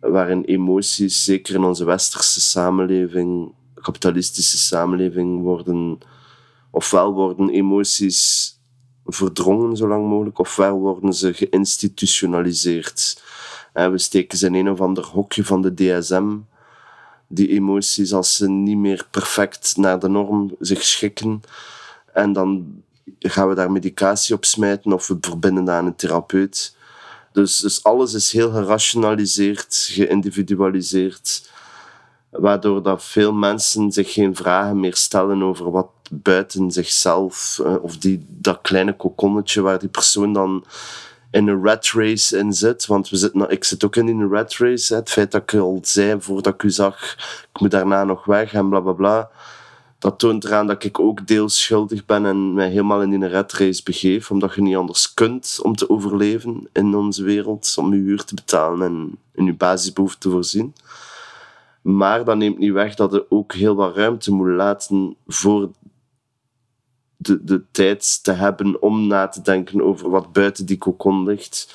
[0.00, 5.98] waarin emoties, zeker in onze westerse samenleving, kapitalistische samenleving, worden,
[6.70, 8.52] ofwel worden emoties
[9.04, 13.22] verdrongen zo lang mogelijk, ofwel worden ze geïnstitutionaliseerd.
[13.72, 16.36] We steken ze in een of ander hokje van de DSM
[17.28, 21.40] die emoties als ze niet meer perfect naar de norm zich schikken.
[22.12, 22.82] En dan
[23.18, 26.76] gaan we daar medicatie op smijten of we verbinden dat aan een therapeut.
[27.32, 31.50] Dus, dus alles is heel gerationaliseerd, geïndividualiseerd.
[32.30, 37.96] Waardoor dat veel mensen zich geen vragen meer stellen over wat buiten zichzelf, eh, of
[37.96, 40.64] die, dat kleine kokonnetje waar die persoon dan
[41.34, 42.86] in een rat race in zit.
[42.86, 44.94] Want we zitten, ik zit ook in een rat race.
[44.94, 47.14] Het feit dat ik al zei voordat ik u zag,
[47.52, 49.30] ik moet daarna nog weg en bla bla bla.
[49.98, 53.52] Dat toont eraan dat ik ook deels schuldig ben en mij helemaal in die rat
[53.52, 54.30] race begeef.
[54.30, 57.74] Omdat je niet anders kunt om te overleven in onze wereld.
[57.76, 60.74] Om je huur te betalen en in je basisbehoeften te voorzien.
[61.82, 65.70] Maar dat neemt niet weg dat er ook heel wat ruimte moet laten voor
[67.24, 71.74] de, de tijd te hebben om na te denken over wat buiten die cocon ligt.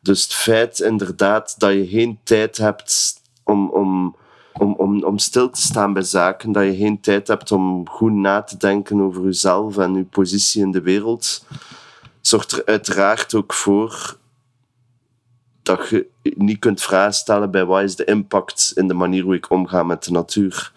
[0.00, 4.16] Dus het feit inderdaad dat je geen tijd hebt om, om,
[4.52, 8.12] om, om, om stil te staan bij zaken, dat je geen tijd hebt om goed
[8.12, 11.44] na te denken over jezelf en je positie in de wereld,
[12.20, 14.16] zorgt er uiteraard ook voor
[15.62, 19.34] dat je niet kunt vragen stellen bij wat is de impact in de manier hoe
[19.34, 20.72] ik omga met de natuur.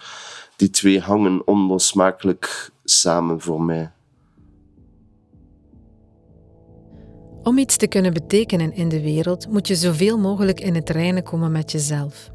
[0.55, 3.91] Die twee hangen onlosmakelijk samen voor mij.
[7.47, 11.23] Om iets te kunnen betekenen in de wereld moet je zoveel mogelijk in het reinen
[11.23, 12.31] komen met jezelf.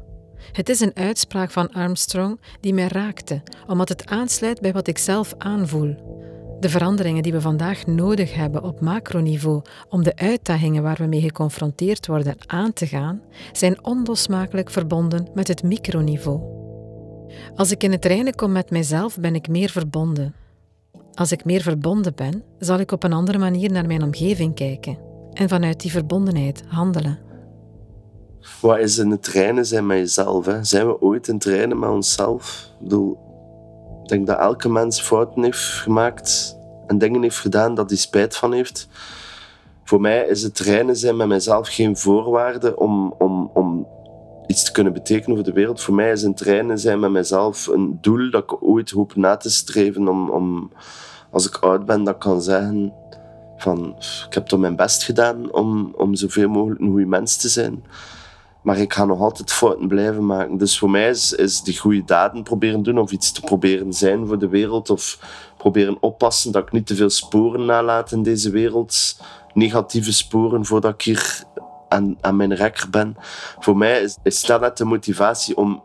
[0.51, 4.97] Het is een uitspraak van Armstrong die mij raakte, omdat het aansluit bij wat ik
[4.97, 5.95] zelf aanvoel.
[6.59, 11.21] De veranderingen die we vandaag nodig hebben op macroniveau om de uitdagingen waar we mee
[11.21, 13.21] geconfronteerd worden aan te gaan,
[13.51, 16.41] zijn onlosmakelijk verbonden met het microniveau.
[17.55, 20.42] Als ik in het reinen kom met mijzelf, ben ik meer verbonden.
[21.15, 24.97] Als ik meer verbonden ben, zal ik op een andere manier naar mijn omgeving kijken
[25.33, 27.19] en vanuit die verbondenheid handelen.
[28.61, 30.45] Wat is in het trainen zijn met jezelf?
[30.45, 30.63] Hè?
[30.63, 32.69] Zijn we ooit in trainen met onszelf?
[32.79, 33.17] Ik, bedoel,
[34.03, 38.35] ik denk dat elke mens fouten heeft gemaakt en dingen heeft gedaan dat hij spijt
[38.35, 38.87] van heeft.
[39.83, 43.62] Voor mij is het trainen zijn met mezelf geen voorwaarde om, om, om
[44.53, 45.81] iets te kunnen betekenen voor de wereld.
[45.81, 49.37] Voor mij is een trainen zijn met mezelf een doel dat ik ooit hoop na
[49.37, 50.71] te streven om, om
[51.31, 52.93] als ik oud ben, dat ik kan zeggen
[53.57, 53.95] van
[54.27, 57.83] ik heb toch mijn best gedaan om, om zoveel mogelijk een goede mens te zijn.
[58.61, 60.57] Maar ik ga nog altijd fouten blijven maken.
[60.57, 64.27] Dus voor mij is, is die goede daden proberen doen of iets te proberen zijn
[64.27, 65.19] voor de wereld of
[65.57, 69.21] proberen oppassen dat ik niet te veel sporen nalaat in deze wereld.
[69.53, 71.43] Negatieve sporen voordat ik hier
[71.93, 73.15] aan, aan mijn rekker ben.
[73.59, 75.83] Voor mij is, dat net de motivatie om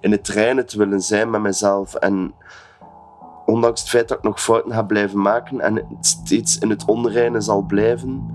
[0.00, 1.94] in het trainen te willen zijn met mezelf.
[1.94, 2.34] En
[3.46, 7.40] ondanks het feit dat ik nog fouten ga blijven maken en steeds in het onreine
[7.40, 8.26] zal blijven,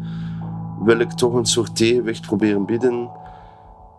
[0.79, 3.09] wil ik toch een soort tegenwicht proberen bieden.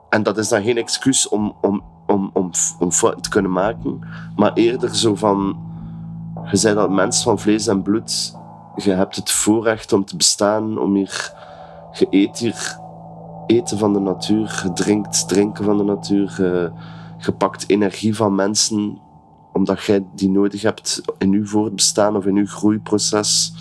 [0.09, 4.01] En dat is dan geen excuus om, om, om, om, om fouten te kunnen maken,
[4.37, 5.59] maar eerder zo van:
[6.51, 8.37] je bent dat mens van vlees en bloed,
[8.77, 11.33] je hebt het voorrecht om te bestaan, om hier,
[11.93, 12.85] je eet hier
[13.47, 16.73] eten van de natuur, je drinkt drinken van de natuur, je,
[17.19, 18.99] je pakt energie van mensen
[19.53, 23.55] omdat jij die nodig hebt in je voortbestaan of in je groeiproces.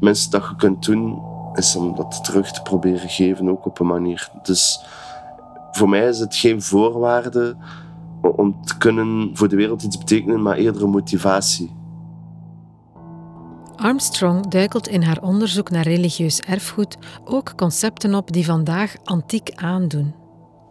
[0.00, 1.22] Mensen dat je kunt doen,
[1.54, 4.30] is om dat terug te proberen geven, ook op een manier.
[4.42, 4.80] Dus
[5.70, 7.56] voor mij is het geen voorwaarde
[8.20, 11.74] om te kunnen voor de wereld iets betekenen, maar eerder een motivatie.
[13.76, 20.14] Armstrong duikelt in haar onderzoek naar religieus erfgoed ook concepten op die vandaag antiek aandoen.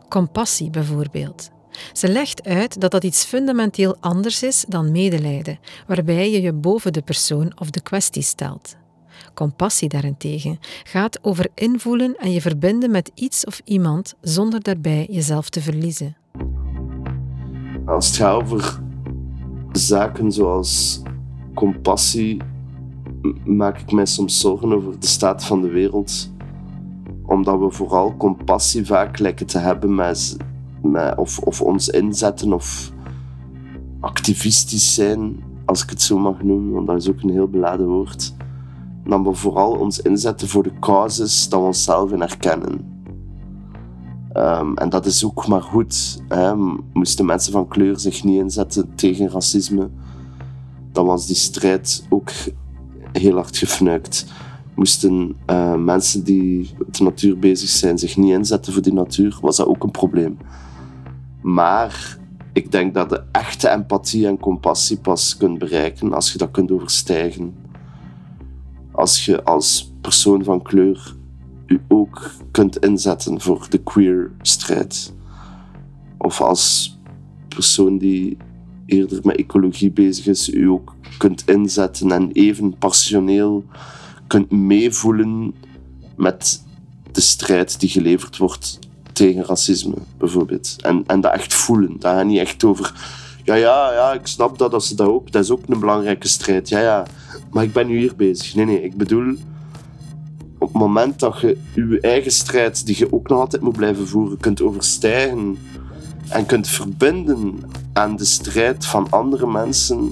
[0.10, 1.50] Compassie bijvoorbeeld.
[1.94, 6.94] Ze legt uit dat dat iets fundamenteel anders is dan medelijden, waarbij je je boven
[6.94, 8.76] de persoon of de kwestie stelt.
[9.34, 15.50] Compassie daarentegen gaat over invoelen en je verbinden met iets of iemand zonder daarbij jezelf
[15.50, 16.18] te verliezen.
[17.86, 18.80] Als het gaat over
[19.72, 21.02] zaken zoals
[21.54, 22.38] compassie,
[23.46, 26.32] maak ik mij soms zorgen over de staat van de wereld.
[27.26, 30.38] Omdat we vooral compassie vaak lijken te hebben met
[31.16, 32.92] of, of ons inzetten of
[34.00, 37.88] activistisch zijn, als ik het zo mag noemen, want dat is ook een heel beladen
[37.88, 38.34] woord.
[39.04, 42.94] Dan we vooral ons inzetten voor de causes dat we onszelf in herkennen.
[44.34, 46.22] Um, en dat is ook maar goed.
[46.28, 46.56] Hè.
[46.94, 49.90] Moesten mensen van kleur zich niet inzetten tegen racisme,
[50.92, 52.30] dan was die strijd ook
[53.20, 54.26] heel hard gefnuikt.
[54.76, 59.38] Moesten uh, mensen die met de natuur bezig zijn zich niet inzetten voor die natuur,
[59.42, 60.38] was dat ook een probleem.
[61.42, 62.18] Maar
[62.54, 66.72] ik denk dat de echte empathie en compassie pas kunt bereiken als je dat kunt
[66.72, 67.56] overstijgen.
[68.92, 71.16] Als je als persoon van kleur
[71.66, 75.14] je ook kunt inzetten voor de queer strijd.
[76.18, 76.98] Of als
[77.48, 78.38] persoon die
[78.86, 83.64] eerder met ecologie bezig is, u ook kunt inzetten en even passioneel
[84.28, 85.54] kunt meevoelen
[86.16, 86.64] met
[87.12, 88.80] de strijd die geleverd wordt
[89.14, 90.76] tegen racisme, bijvoorbeeld.
[90.82, 91.96] En, en dat echt voelen.
[92.00, 92.94] Dat gaat niet echt over...
[93.44, 95.32] Ja, ja, ja, ik snap dat, dat ze dat ook...
[95.32, 96.70] Dat is ook een belangrijke strijd.
[96.70, 97.06] Ja, ja.
[97.52, 98.56] Maar ik ben nu hier bezig.
[98.56, 99.36] Nee, nee, ik bedoel...
[100.60, 104.08] op het moment dat je je eigen strijd, die je ook nog altijd moet blijven
[104.08, 105.58] voeren, kunt overstijgen
[106.30, 107.60] en kunt verbinden
[107.94, 110.12] aan de strijd van andere mensen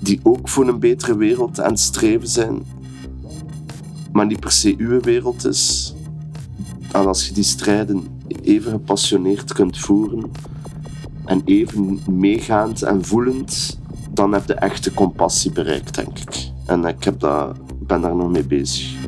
[0.00, 2.62] die ook voor een betere wereld aan het streven zijn,
[4.12, 5.94] maar niet per se uw wereld is.
[6.92, 10.30] En als je die strijden even gepassioneerd kunt voeren
[11.24, 13.78] en even meegaand en voelend,
[14.10, 16.50] dan heb je echte compassie bereikt, denk ik.
[16.66, 17.56] En ik heb dat,
[17.86, 19.03] ben daar nog mee bezig.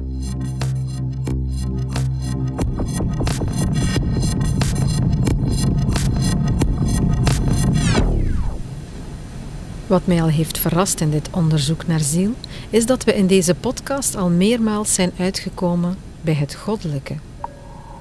[9.87, 12.33] Wat mij al heeft verrast in dit onderzoek naar ziel,
[12.71, 17.17] is dat we in deze podcast al meermaals zijn uitgekomen bij het goddelijke,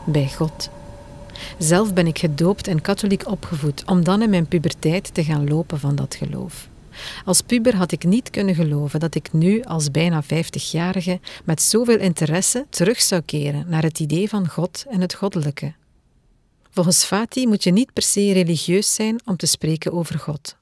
[0.06, 0.70] bij God.
[1.58, 5.80] Zelf ben ik gedoopt en katholiek opgevoed om dan in mijn puberteit te gaan lopen
[5.80, 6.70] van dat geloof.
[7.26, 12.00] Als puber had ik niet kunnen geloven dat ik nu, als bijna 50-jarige, met zoveel
[12.00, 15.74] interesse terug zou keren naar het idee van God en het goddelijke.
[16.70, 20.56] Volgens Fati moet je niet per se religieus zijn om te spreken over God.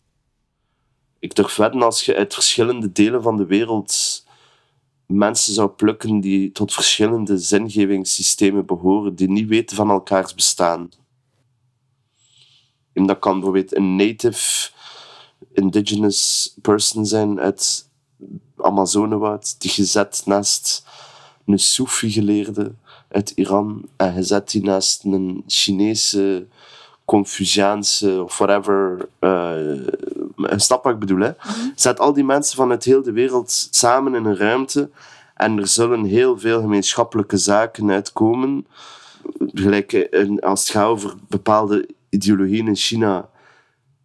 [1.24, 4.24] Ik durf wedden als je uit verschillende delen van de wereld
[5.05, 10.89] mensen zou plukken die tot verschillende zingevingssystemen behoren, die niet weten van elkaars bestaan.
[12.93, 14.69] En dat kan bijvoorbeeld een native
[15.53, 17.89] indigenous person zijn uit
[18.57, 20.86] Amazonewoud, die gezet naast
[21.45, 22.74] een Soefi-geleerde
[23.07, 26.47] uit Iran en gezet die naast een Chinese,
[27.05, 29.09] Confuciaanse of whatever.
[29.19, 29.88] Uh,
[30.49, 31.31] snap wat ik bedoel, hè?
[31.75, 34.89] Zet al die mensen vanuit heel de wereld samen in een ruimte
[35.35, 38.67] en er zullen heel veel gemeenschappelijke zaken uitkomen.
[39.53, 43.29] Gelijk als het gaat over bepaalde ideologieën in China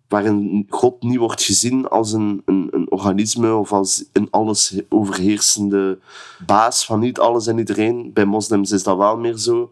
[0.09, 5.99] waarin God niet wordt gezien als een, een, een, organisme of als een alles overheersende
[6.47, 8.13] baas van niet alles en iedereen.
[8.13, 9.71] Bij moslims is dat wel meer zo.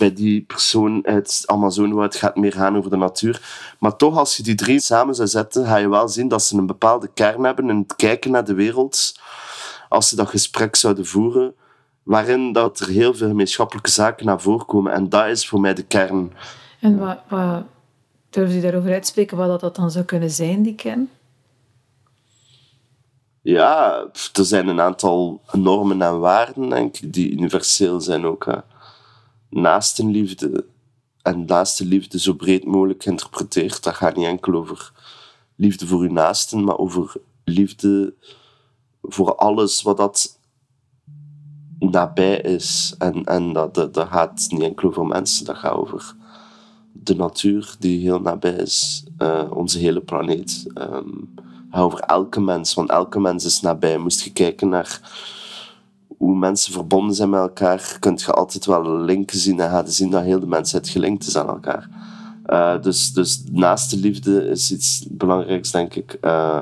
[0.00, 3.40] Bij die persoon uit Amazonewoud gaat het meer gaan over de natuur.
[3.78, 6.56] Maar toch, als je die drie samen zou zetten, ga je wel zien dat ze
[6.56, 9.20] een bepaalde kern hebben in het kijken naar de wereld.
[9.88, 11.54] Als ze dat gesprek zouden voeren,
[12.02, 14.92] waarin dat er heel veel gemeenschappelijke zaken naar voren komen.
[14.92, 16.32] En dat is voor mij de kern.
[16.80, 17.64] En wat, wat
[18.30, 21.10] Durf je daarover uitspreken wat dat dan zou kunnen zijn, die kern?
[23.42, 28.44] Ja, er zijn een aantal normen en waarden, denk ik, die universeel zijn ook.
[28.44, 28.56] Hè.
[29.50, 30.64] Naastenliefde
[31.22, 33.82] en naaste liefde zo breed mogelijk geïnterpreteerd.
[33.82, 34.92] Dat gaat niet enkel over
[35.56, 37.12] liefde voor uw naasten, maar over
[37.44, 38.14] liefde
[39.02, 40.38] voor alles wat dat
[41.78, 42.94] nabij is.
[42.98, 46.14] En, en dat, dat, dat gaat niet enkel over mensen, dat gaat over
[46.92, 50.66] de natuur die heel nabij is, uh, onze hele planeet.
[50.74, 51.34] Um,
[51.72, 53.98] over elke mens, want elke mens is nabij.
[53.98, 55.00] Moest je kijken naar
[56.20, 60.10] hoe mensen verbonden zijn met elkaar, kun je altijd wel linken zien en gaan zien
[60.10, 61.88] dat heel de mensheid gelinkt is aan elkaar.
[62.46, 66.18] Uh, dus, dus naast de liefde is iets belangrijks, denk ik.
[66.22, 66.58] Uh,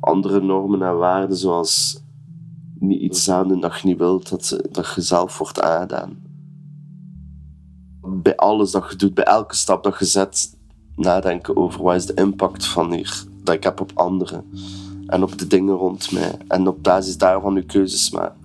[0.00, 2.02] andere normen en waarden, zoals
[2.78, 6.28] niet iets aandoen dat je niet wilt, dat, dat je zelf wordt aangedaan
[8.22, 10.56] bij alles dat je doet, bij elke stap dat je zet,
[10.96, 14.44] nadenken over wat is de impact van hier dat ik heb op anderen
[15.06, 16.38] en op de dingen rond mij.
[16.48, 18.39] En op basis daarvan je keuzes maken.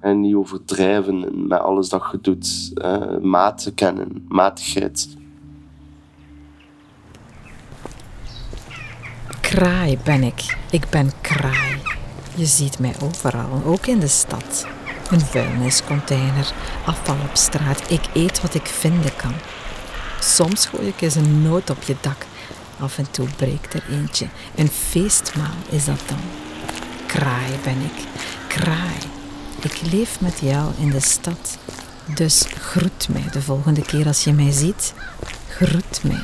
[0.00, 2.70] En niet overdrijven met alles dat je doet.
[2.74, 5.16] Uh, maten kennen, matigheid.
[9.40, 10.56] Kraai ben ik.
[10.70, 11.76] Ik ben kraai.
[12.34, 14.66] Je ziet mij overal, ook in de stad.
[15.10, 16.52] Een vuilniscontainer,
[16.86, 17.90] afval op straat.
[17.90, 19.32] Ik eet wat ik vinden kan.
[20.20, 22.26] Soms gooi ik eens een noot op je dak.
[22.80, 24.26] Af en toe breekt er eentje.
[24.56, 26.18] Een feestmaal is dat dan.
[27.06, 28.06] Kraai ben ik.
[28.48, 29.19] Kraai.
[29.62, 31.58] Ik leef met jou in de stad.
[32.14, 34.94] Dus groet mij de volgende keer als je mij ziet.
[35.48, 36.22] Groet mij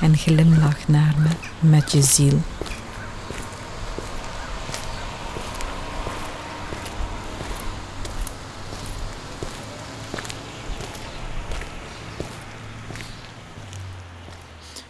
[0.00, 2.38] en glimlach naar me met je ziel.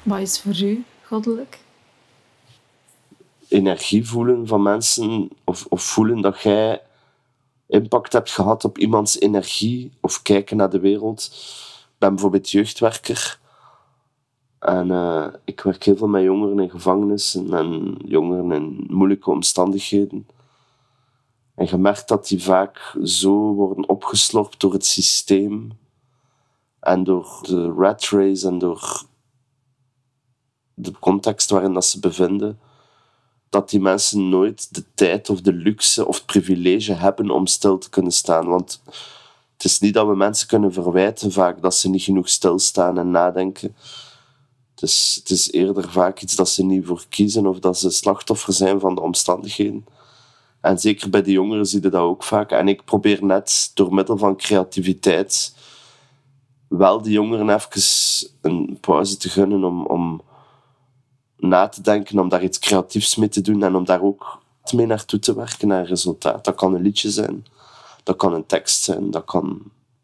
[0.03, 1.59] Wat is voor u goddelijk?
[3.49, 6.80] Energie voelen van mensen of, of voelen dat jij
[7.67, 11.23] impact hebt gehad op iemands energie of kijken naar de wereld.
[11.89, 13.41] Ik ben bijvoorbeeld jeugdwerker
[14.59, 20.27] en uh, ik werk heel veel met jongeren in gevangenissen en jongeren in moeilijke omstandigheden.
[21.55, 25.71] En je merkt dat die vaak zo worden opgeslorpt door het systeem
[26.81, 29.05] en door de rat race en door
[30.75, 32.59] de context waarin dat ze bevinden,
[33.51, 37.78] dat die mensen nooit de tijd of de luxe of het privilege hebben om stil
[37.78, 38.47] te kunnen staan.
[38.47, 38.82] Want
[39.53, 43.11] Het is niet dat we mensen kunnen verwijten vaak dat ze niet genoeg stilstaan en
[43.11, 43.76] nadenken.
[44.74, 48.53] Het is, is eerder vaak iets dat ze niet voor kiezen of dat ze slachtoffer
[48.53, 49.86] zijn van de omstandigheden.
[50.61, 52.51] En zeker bij de jongeren zie je dat ook vaak.
[52.51, 55.55] En ik probeer net door middel van creativiteit
[56.68, 57.82] wel de jongeren even
[58.40, 60.20] een pauze te gunnen om, om
[61.37, 64.87] na te denken, om daar iets creatiefs mee te doen en om daar ook mee
[64.87, 66.45] naartoe te werken naar een resultaat.
[66.45, 67.47] Dat kan een liedje zijn,
[68.03, 69.62] dat kan een tekst zijn, dat kan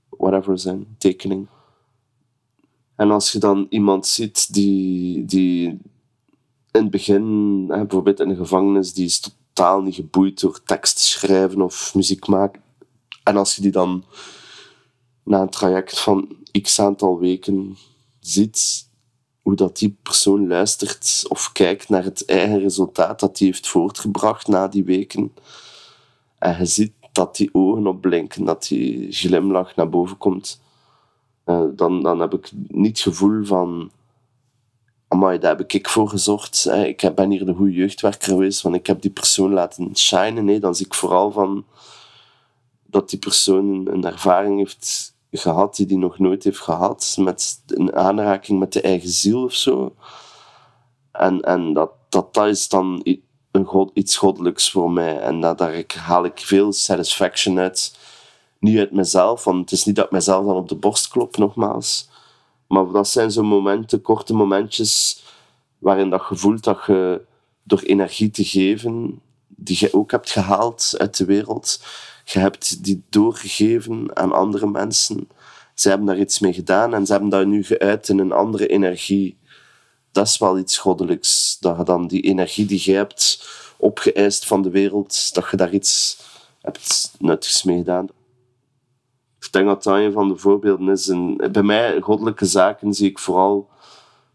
[0.09, 1.47] whatever zijn, tekening.
[2.97, 5.69] En als je dan iemand ziet die, die
[6.71, 11.03] in het begin, bijvoorbeeld in de gevangenis, die is totaal niet geboeid door tekst te
[11.03, 12.63] schrijven of muziek maken.
[13.23, 14.05] En als je die dan
[15.23, 17.77] na een traject van x aantal weken
[18.21, 18.89] ziet
[19.43, 24.47] hoe dat die persoon luistert of kijkt naar het eigen resultaat dat hij heeft voortgebracht
[24.47, 25.35] na die weken.
[26.39, 30.61] En je ziet dat die ogen opblinken, dat die glimlach naar boven komt.
[31.47, 33.91] Uh, dan, dan heb ik niet het gevoel van
[35.09, 36.67] amai, daar heb ik voor gezorgd.
[36.67, 40.45] Ik ben hier de goede jeugdwerker geweest, want ik heb die persoon laten shinen.
[40.45, 41.65] Nee, dan zie ik vooral van
[42.87, 47.95] dat die persoon een ervaring heeft gehad die hij nog nooit heeft gehad, met een
[47.95, 49.95] aanraking met de eigen ziel of zo.
[51.13, 53.03] En, en dat, dat, dat is dan
[53.51, 55.21] een god, iets goddelijks voor mij.
[55.21, 57.99] En dat, daar haal ik veel satisfaction uit.
[58.59, 61.37] Niet uit mezelf, want het is niet dat ik mezelf dan op de borst klop,
[61.37, 62.09] nogmaals.
[62.67, 65.23] Maar dat zijn zo momenten, korte momentjes,
[65.79, 67.25] waarin dat je dat je
[67.63, 71.81] door energie te geven, die je ook hebt gehaald uit de wereld,
[72.25, 75.29] je hebt die doorgegeven aan andere mensen.
[75.75, 78.67] Ze hebben daar iets mee gedaan en ze hebben dat nu geuit in een andere
[78.67, 79.39] energie.
[80.13, 81.57] Dat is wel iets goddelijks.
[81.61, 85.73] Dat je dan die energie die je hebt opgeëist van de wereld, dat je daar
[85.73, 86.21] iets
[86.61, 88.09] hebt nuttigs mee gedaan.
[89.41, 91.07] Ik denk dat dat een van de voorbeelden is.
[91.53, 93.69] Bij mij, goddelijke zaken, zie ik vooral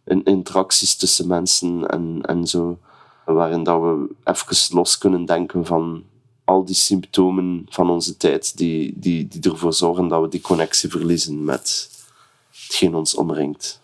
[0.05, 2.79] in interacties tussen mensen en, en zo.
[3.25, 6.03] Waarin dat we even los kunnen denken van
[6.47, 10.89] al die symptomen van onze tijd die, die, die ervoor zorgen dat we die connectie
[10.89, 11.89] verliezen met
[12.51, 13.81] hetgeen ons omringt.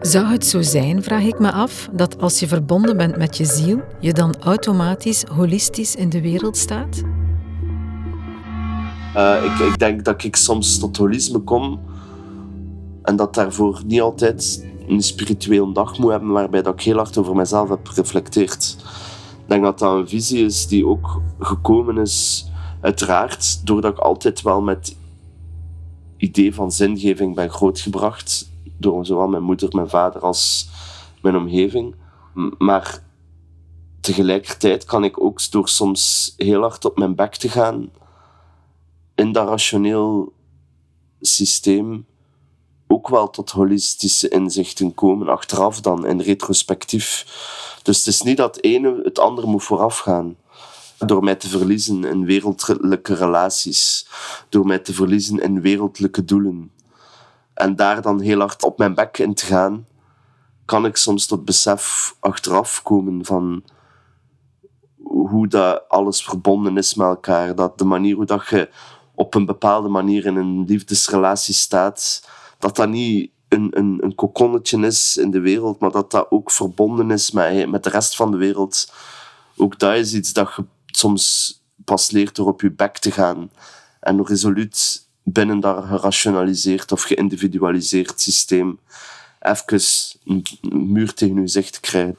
[0.00, 3.44] Zou het zo zijn, vraag ik me af, dat als je verbonden bent met je
[3.44, 7.02] ziel, je dan automatisch holistisch in de wereld staat?
[9.16, 11.80] Uh, ik, ik denk dat ik soms tot holisme kom
[13.02, 17.18] en dat daarvoor niet altijd een spiritueel dag moet hebben waarbij dat ik heel hard
[17.18, 18.76] over mezelf heb gereflecteerd.
[19.42, 22.46] Ik denk dat dat een visie is die ook gekomen is,
[22.80, 24.96] uiteraard, doordat ik altijd wel met
[26.16, 28.50] idee van zingeving ben grootgebracht.
[28.78, 30.68] Door zowel mijn moeder, mijn vader als
[31.22, 31.94] mijn omgeving.
[32.58, 33.02] Maar
[34.00, 37.90] tegelijkertijd kan ik ook door soms heel hard op mijn bek te gaan
[39.14, 40.32] in dat rationeel
[41.20, 42.06] systeem
[42.92, 47.26] ook wel tot holistische inzichten komen, achteraf dan, in retrospectief.
[47.82, 50.36] Dus het is niet dat het ene het andere moet voorafgaan.
[50.98, 54.08] Door mij te verliezen in wereldlijke relaties,
[54.48, 56.70] door mij te verliezen in wereldlijke doelen.
[57.54, 59.86] En daar dan heel hard op mijn bek in te gaan,
[60.64, 63.64] kan ik soms tot besef achteraf komen van
[65.04, 67.54] hoe dat alles verbonden is met elkaar.
[67.54, 68.68] Dat de manier hoe dat je
[69.14, 72.22] op een bepaalde manier in een liefdesrelatie staat,
[72.62, 76.50] dat dat niet een, een, een kokonnetje is in de wereld, maar dat dat ook
[76.50, 78.92] verbonden is met, met de rest van de wereld.
[79.56, 81.54] Ook dat is iets dat je soms
[81.84, 83.50] pas leert door op je bek te gaan
[84.00, 88.78] en resoluut binnen dat gerationaliseerd of geïndividualiseerd systeem
[89.40, 89.82] even
[90.24, 90.44] een
[90.92, 92.16] muur tegen je zicht te krijgen.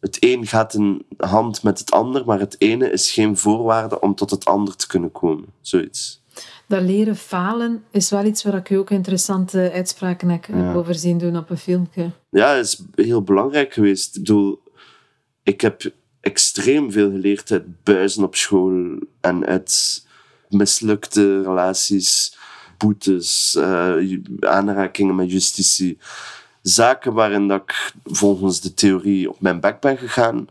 [0.00, 4.14] Het een gaat in hand met het ander, maar het ene is geen voorwaarde om
[4.14, 5.46] tot het ander te kunnen komen.
[5.60, 6.20] Zoiets
[6.66, 11.36] dat leren falen is wel iets waar ik ook interessante uitspraken heb over zien doen
[11.36, 12.10] op een filmpje.
[12.30, 14.16] Ja, het is heel belangrijk geweest.
[14.16, 14.62] Ik bedoel,
[15.42, 15.90] ik heb
[16.20, 20.04] extreem veel geleerd uit buizen op school en uit
[20.48, 22.36] mislukte relaties,
[22.76, 25.98] boetes, uh, aanrakingen met justitie.
[26.62, 30.48] Zaken waarin dat ik volgens de theorie op mijn bek ben gegaan,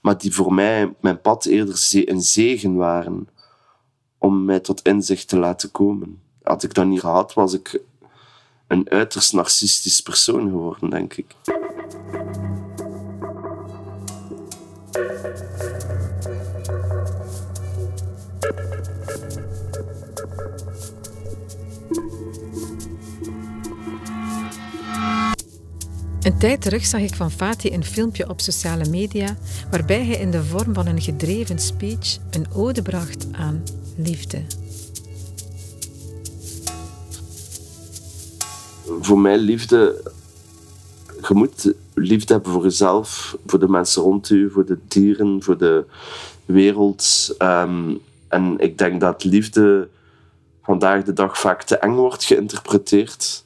[0.00, 3.28] maar die voor mij op mijn pad eerder een zegen waren
[4.18, 6.20] om mij tot inzicht te laten komen.
[6.42, 7.80] Had ik dat niet gehad, was ik
[8.66, 11.34] een uiterst narcistisch persoon geworden, denk ik.
[26.26, 29.36] Een tijd terug zag ik van Fatih een filmpje op sociale media
[29.70, 33.62] waarbij hij in de vorm van een gedreven speech een ode bracht aan
[33.96, 34.42] liefde.
[39.00, 40.12] Voor mij liefde...
[41.28, 45.58] Je moet liefde hebben voor jezelf, voor de mensen rond u, voor de dieren, voor
[45.58, 45.84] de
[46.44, 47.34] wereld.
[47.38, 47.94] Ehm,
[48.28, 49.88] en ik denk dat liefde
[50.62, 53.44] vandaag de dag vaak te eng wordt geïnterpreteerd.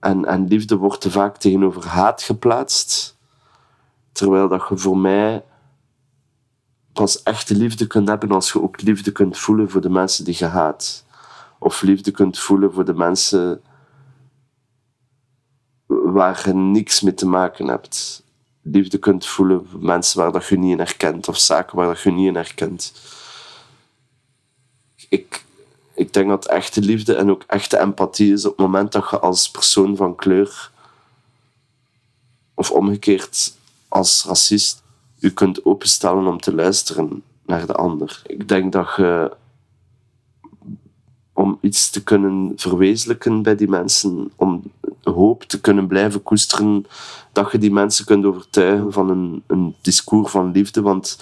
[0.00, 3.16] En, en liefde wordt te vaak tegenover haat geplaatst.
[4.12, 5.42] Terwijl dat je voor mij
[6.96, 10.36] pas echte liefde kunt hebben als je ook liefde kunt voelen voor de mensen die
[10.38, 11.04] je haat.
[11.58, 13.62] Of liefde kunt voelen voor de mensen
[15.86, 18.22] waar je niks mee te maken hebt.
[18.62, 22.00] Liefde kunt voelen voor mensen waar dat je niet in herkent, of zaken waar dat
[22.00, 22.92] je niet in herkent.
[25.08, 25.44] Ik,
[25.94, 29.18] ik denk dat echte liefde en ook echte empathie is op het moment dat je
[29.18, 30.70] als persoon van kleur,
[32.54, 33.54] of omgekeerd
[33.88, 34.82] als racist,
[35.26, 38.22] je kunt openstellen om te luisteren naar de ander.
[38.26, 39.36] Ik denk dat je
[41.32, 44.62] om iets te kunnen verwezenlijken bij die mensen, om
[45.02, 46.86] hoop te kunnen blijven koesteren,
[47.32, 50.80] dat je die mensen kunt overtuigen van een, een discours van liefde.
[50.80, 51.18] Want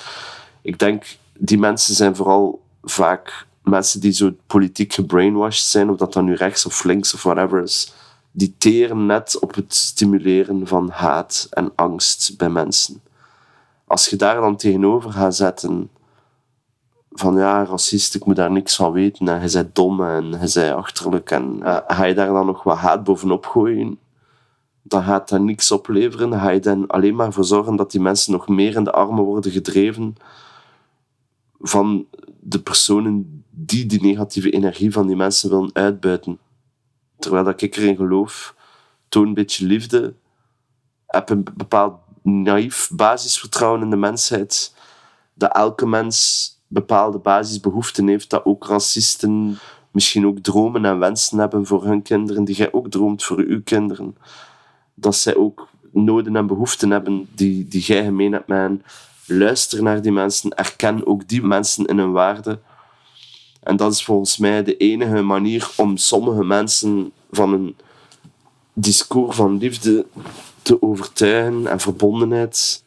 [0.63, 6.13] ik denk, die mensen zijn vooral vaak mensen die zo politiek gebrainwashed zijn, of dat
[6.13, 7.93] dan nu rechts of links of whatever is,
[8.31, 13.03] die teren net op het stimuleren van haat en angst bij mensen.
[13.85, 15.91] Als je daar dan tegenover gaat zetten
[17.11, 20.47] van ja, racist, ik moet daar niks van weten en hij zei dom en hij
[20.47, 23.99] zei achterlijk en uh, ga je daar dan nog wat haat bovenop gooien,
[24.83, 26.33] dan gaat dat niks opleveren.
[26.33, 29.25] Ga je dan alleen maar voor zorgen dat die mensen nog meer in de armen
[29.25, 30.17] worden gedreven
[31.61, 32.07] van
[32.41, 36.39] de personen die die negatieve energie van die mensen willen uitbuiten.
[37.19, 38.55] Terwijl dat ik erin geloof,
[39.09, 40.15] toon een beetje liefde,
[41.07, 41.95] heb een bepaald
[42.25, 44.75] naïef basisvertrouwen in de mensheid,
[45.35, 49.59] dat elke mens bepaalde basisbehoeften heeft, dat ook racisten
[49.91, 53.63] misschien ook dromen en wensen hebben voor hun kinderen, die jij ook droomt voor uw
[53.63, 54.17] kinderen.
[54.95, 58.83] Dat zij ook noden en behoeften hebben die, die jij gemeen hebt met hen.
[59.27, 62.61] Luister naar die mensen, erken ook die mensen in hun waarde.
[63.63, 67.77] En dat is volgens mij de enige manier om sommige mensen van een
[68.75, 70.07] discours van liefde
[70.63, 72.85] te overtuigen en verbondenheid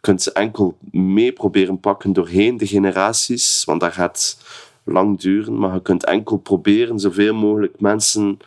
[0.00, 4.38] kunt ze enkel mee proberen pakken doorheen de generaties, want dat gaat
[4.82, 8.38] lang duren, maar je kunt enkel proberen zoveel mogelijk mensen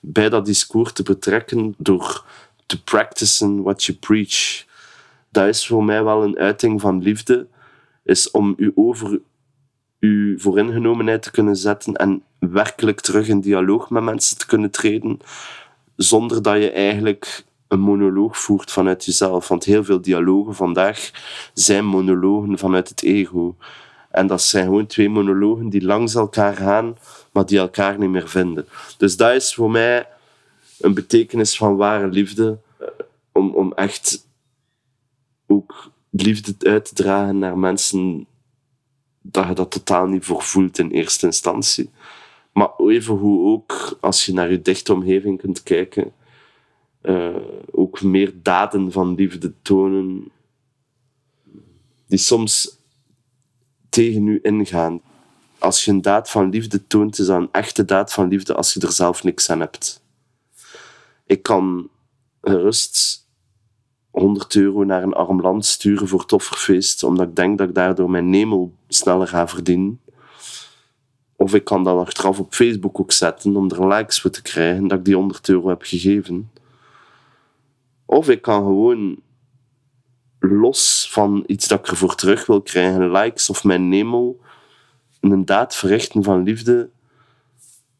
[0.00, 2.24] bij dat discours te betrekken door
[2.66, 4.64] te practicen what you preach.
[5.30, 7.46] Dat is voor mij wel een uiting van liefde,
[8.02, 9.20] is om u over
[10.00, 15.18] uw vooringenomenheid te kunnen zetten en werkelijk terug in dialoog met mensen te kunnen treden,
[15.96, 19.48] zonder dat je eigenlijk een monoloog voert vanuit jezelf.
[19.48, 21.10] Want heel veel dialogen vandaag
[21.54, 23.56] zijn monologen vanuit het ego.
[24.10, 26.96] En dat zijn gewoon twee monologen die langs elkaar gaan,
[27.32, 28.66] maar die elkaar niet meer vinden.
[28.98, 30.08] Dus dat is voor mij
[30.80, 32.58] een betekenis van ware liefde.
[32.78, 32.86] Eh,
[33.32, 34.26] om, om echt
[35.46, 38.26] ook liefde uit te dragen naar mensen
[39.22, 41.90] dat je dat totaal niet voor voelt in eerste instantie.
[42.52, 46.12] Maar even hoe ook, als je naar je dichte omgeving kunt kijken,
[47.02, 47.36] uh,
[47.70, 50.30] ook meer daden van liefde tonen,
[52.06, 52.78] die soms
[53.88, 55.00] tegen u ingaan.
[55.58, 58.72] Als je een daad van liefde toont, is dat een echte daad van liefde als
[58.72, 60.02] je er zelf niks aan hebt.
[61.26, 61.88] Ik kan
[62.40, 63.28] gerust
[64.10, 68.10] 100 euro naar een arm land sturen voor tofferfeest, omdat ik denk dat ik daardoor
[68.10, 70.00] mijn nemel sneller ga verdienen.
[71.36, 74.88] Of ik kan dat achteraf op Facebook ook zetten om er likes voor te krijgen
[74.88, 76.50] dat ik die 100 euro heb gegeven.
[78.06, 79.16] Of ik kan gewoon
[80.38, 84.40] los van iets dat ik ervoor terug wil krijgen, likes of mijn nemel,
[85.20, 86.90] een daad verrichten van liefde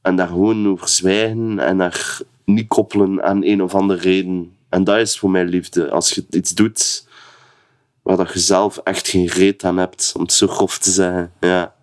[0.03, 4.57] en daar gewoon over zwijgen en daar niet koppelen aan een of andere reden.
[4.71, 5.91] En dat is voor mij liefde.
[5.91, 7.09] Als je iets doet
[8.03, 11.33] waar dat je zelf echt geen reet aan hebt, om het zo grof te zeggen.
[11.41, 11.75] Ja.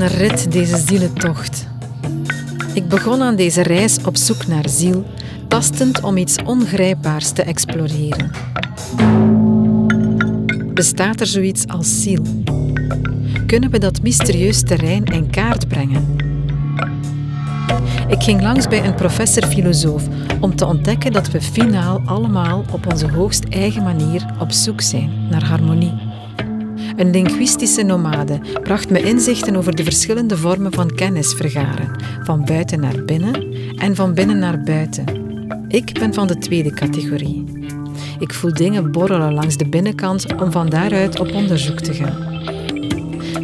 [0.00, 1.66] Een rit, deze zielentocht.
[2.72, 5.04] Ik begon aan deze reis op zoek naar ziel,
[5.48, 8.30] tastend om iets ongrijpbaars te exploreren.
[10.74, 12.22] Bestaat er zoiets als ziel?
[13.46, 16.16] Kunnen we dat mysterieus terrein in kaart brengen?
[18.08, 20.02] Ik ging langs bij een professor-filosoof
[20.40, 25.10] om te ontdekken dat we finaal allemaal op onze hoogst eigen manier op zoek zijn
[25.30, 26.07] naar harmonie.
[26.98, 32.80] Een linguïstische nomade bracht me inzichten over de verschillende vormen van kennis vergaren, van buiten
[32.80, 35.04] naar binnen en van binnen naar buiten.
[35.68, 37.44] Ik ben van de tweede categorie.
[38.18, 42.42] Ik voel dingen borrelen langs de binnenkant om van daaruit op onderzoek te gaan.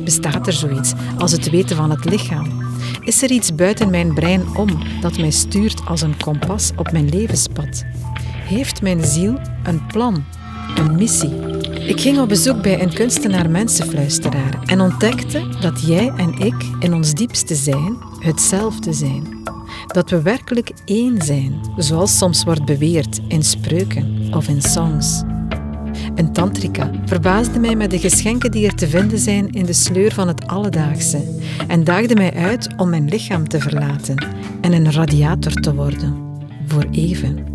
[0.04, 2.62] Bestaat er zoiets als het weten van het lichaam?
[3.00, 4.68] Is er iets buiten mijn brein om
[5.00, 7.84] dat mij stuurt als een kompas op mijn levenspad?
[8.48, 10.24] Heeft mijn ziel een plan,
[10.76, 11.43] een missie?
[11.86, 17.14] Ik ging op bezoek bij een kunstenaar-mensenfluisteraar en ontdekte dat jij en ik in ons
[17.14, 19.42] diepste zijn hetzelfde zijn.
[19.86, 25.22] Dat we werkelijk één zijn, zoals soms wordt beweerd in spreuken of in songs.
[26.14, 30.12] Een tantrika verbaasde mij met de geschenken die er te vinden zijn in de sleur
[30.12, 34.26] van het alledaagse en daagde mij uit om mijn lichaam te verlaten
[34.60, 36.16] en een radiator te worden,
[36.66, 37.53] voor even.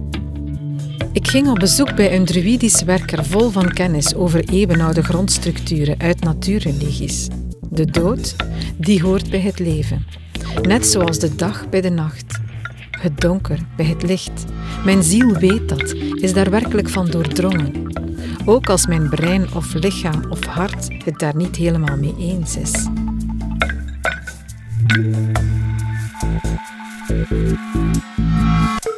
[1.11, 6.23] Ik ging op bezoek bij een druidisch werker vol van kennis over eeuwenoude grondstructuren uit
[6.23, 7.27] natuurreligies.
[7.69, 8.35] De dood,
[8.77, 10.05] die hoort bij het leven.
[10.61, 12.39] Net zoals de dag bij de nacht.
[12.91, 14.45] Het donker bij het licht.
[14.85, 17.71] Mijn ziel weet dat, is daar werkelijk van doordrongen.
[18.45, 22.87] Ook als mijn brein of lichaam of hart het daar niet helemaal mee eens is.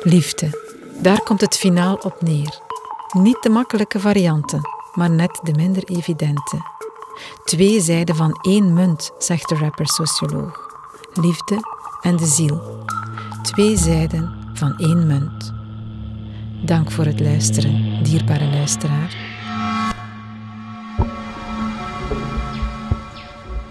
[0.04, 0.71] Liefde.
[1.02, 2.60] Daar komt het finaal op neer.
[3.18, 4.62] Niet de makkelijke varianten,
[4.94, 6.62] maar net de minder evidente.
[7.46, 10.70] Twee zijden van één munt, zegt de rapper-socioloog.
[11.14, 11.58] Liefde
[12.02, 12.86] en de ziel.
[13.42, 15.54] Twee zijden van één munt.
[16.66, 19.16] Dank voor het luisteren, dierbare luisteraar.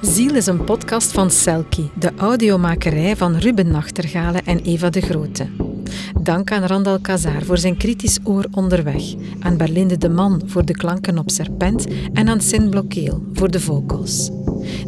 [0.01, 5.70] Ziel is een podcast van Selkie, de audiomakerij van Ruben Nachtergalen en Eva de Grote.
[6.19, 10.73] Dank aan Randal Kazar voor zijn kritisch oor onderweg, aan Berlinde de Man voor de
[10.73, 14.31] klanken op Serpent en aan Sin Blokkeel voor de vocals.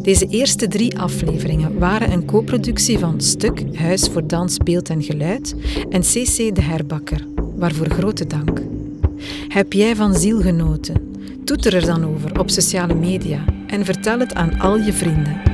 [0.01, 5.55] Deze eerste drie afleveringen waren een co-productie van Stuk, Huis voor Dans, Beeld en Geluid
[5.89, 8.61] en CC de Herbakker, waarvoor grote dank.
[9.47, 11.11] Heb jij van ziel genoten?
[11.45, 15.52] Toeter er dan over op sociale media en vertel het aan al je vrienden.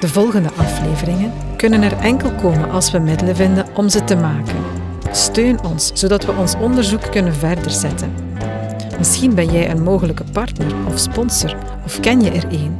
[0.00, 4.56] De volgende afleveringen kunnen er enkel komen als we middelen vinden om ze te maken.
[5.12, 8.12] Steun ons, zodat we ons onderzoek kunnen verder zetten.
[8.98, 12.76] Misschien ben jij een mogelijke partner of sponsor of ken je er een.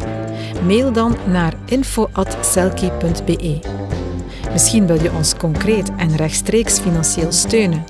[0.67, 3.59] Mail dan naar info.selkie.be.
[4.53, 7.85] Misschien wil je ons concreet en rechtstreeks financieel steunen.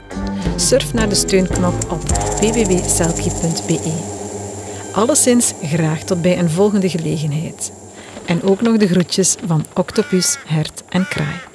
[0.56, 2.02] Surf naar de steunknop op
[2.40, 4.16] www.selkie.be.
[4.92, 7.77] Alleszins graag tot bij een volgende gelegenheid.
[8.28, 11.47] En ook nog de groetjes van Octopus, Hert en Kraai.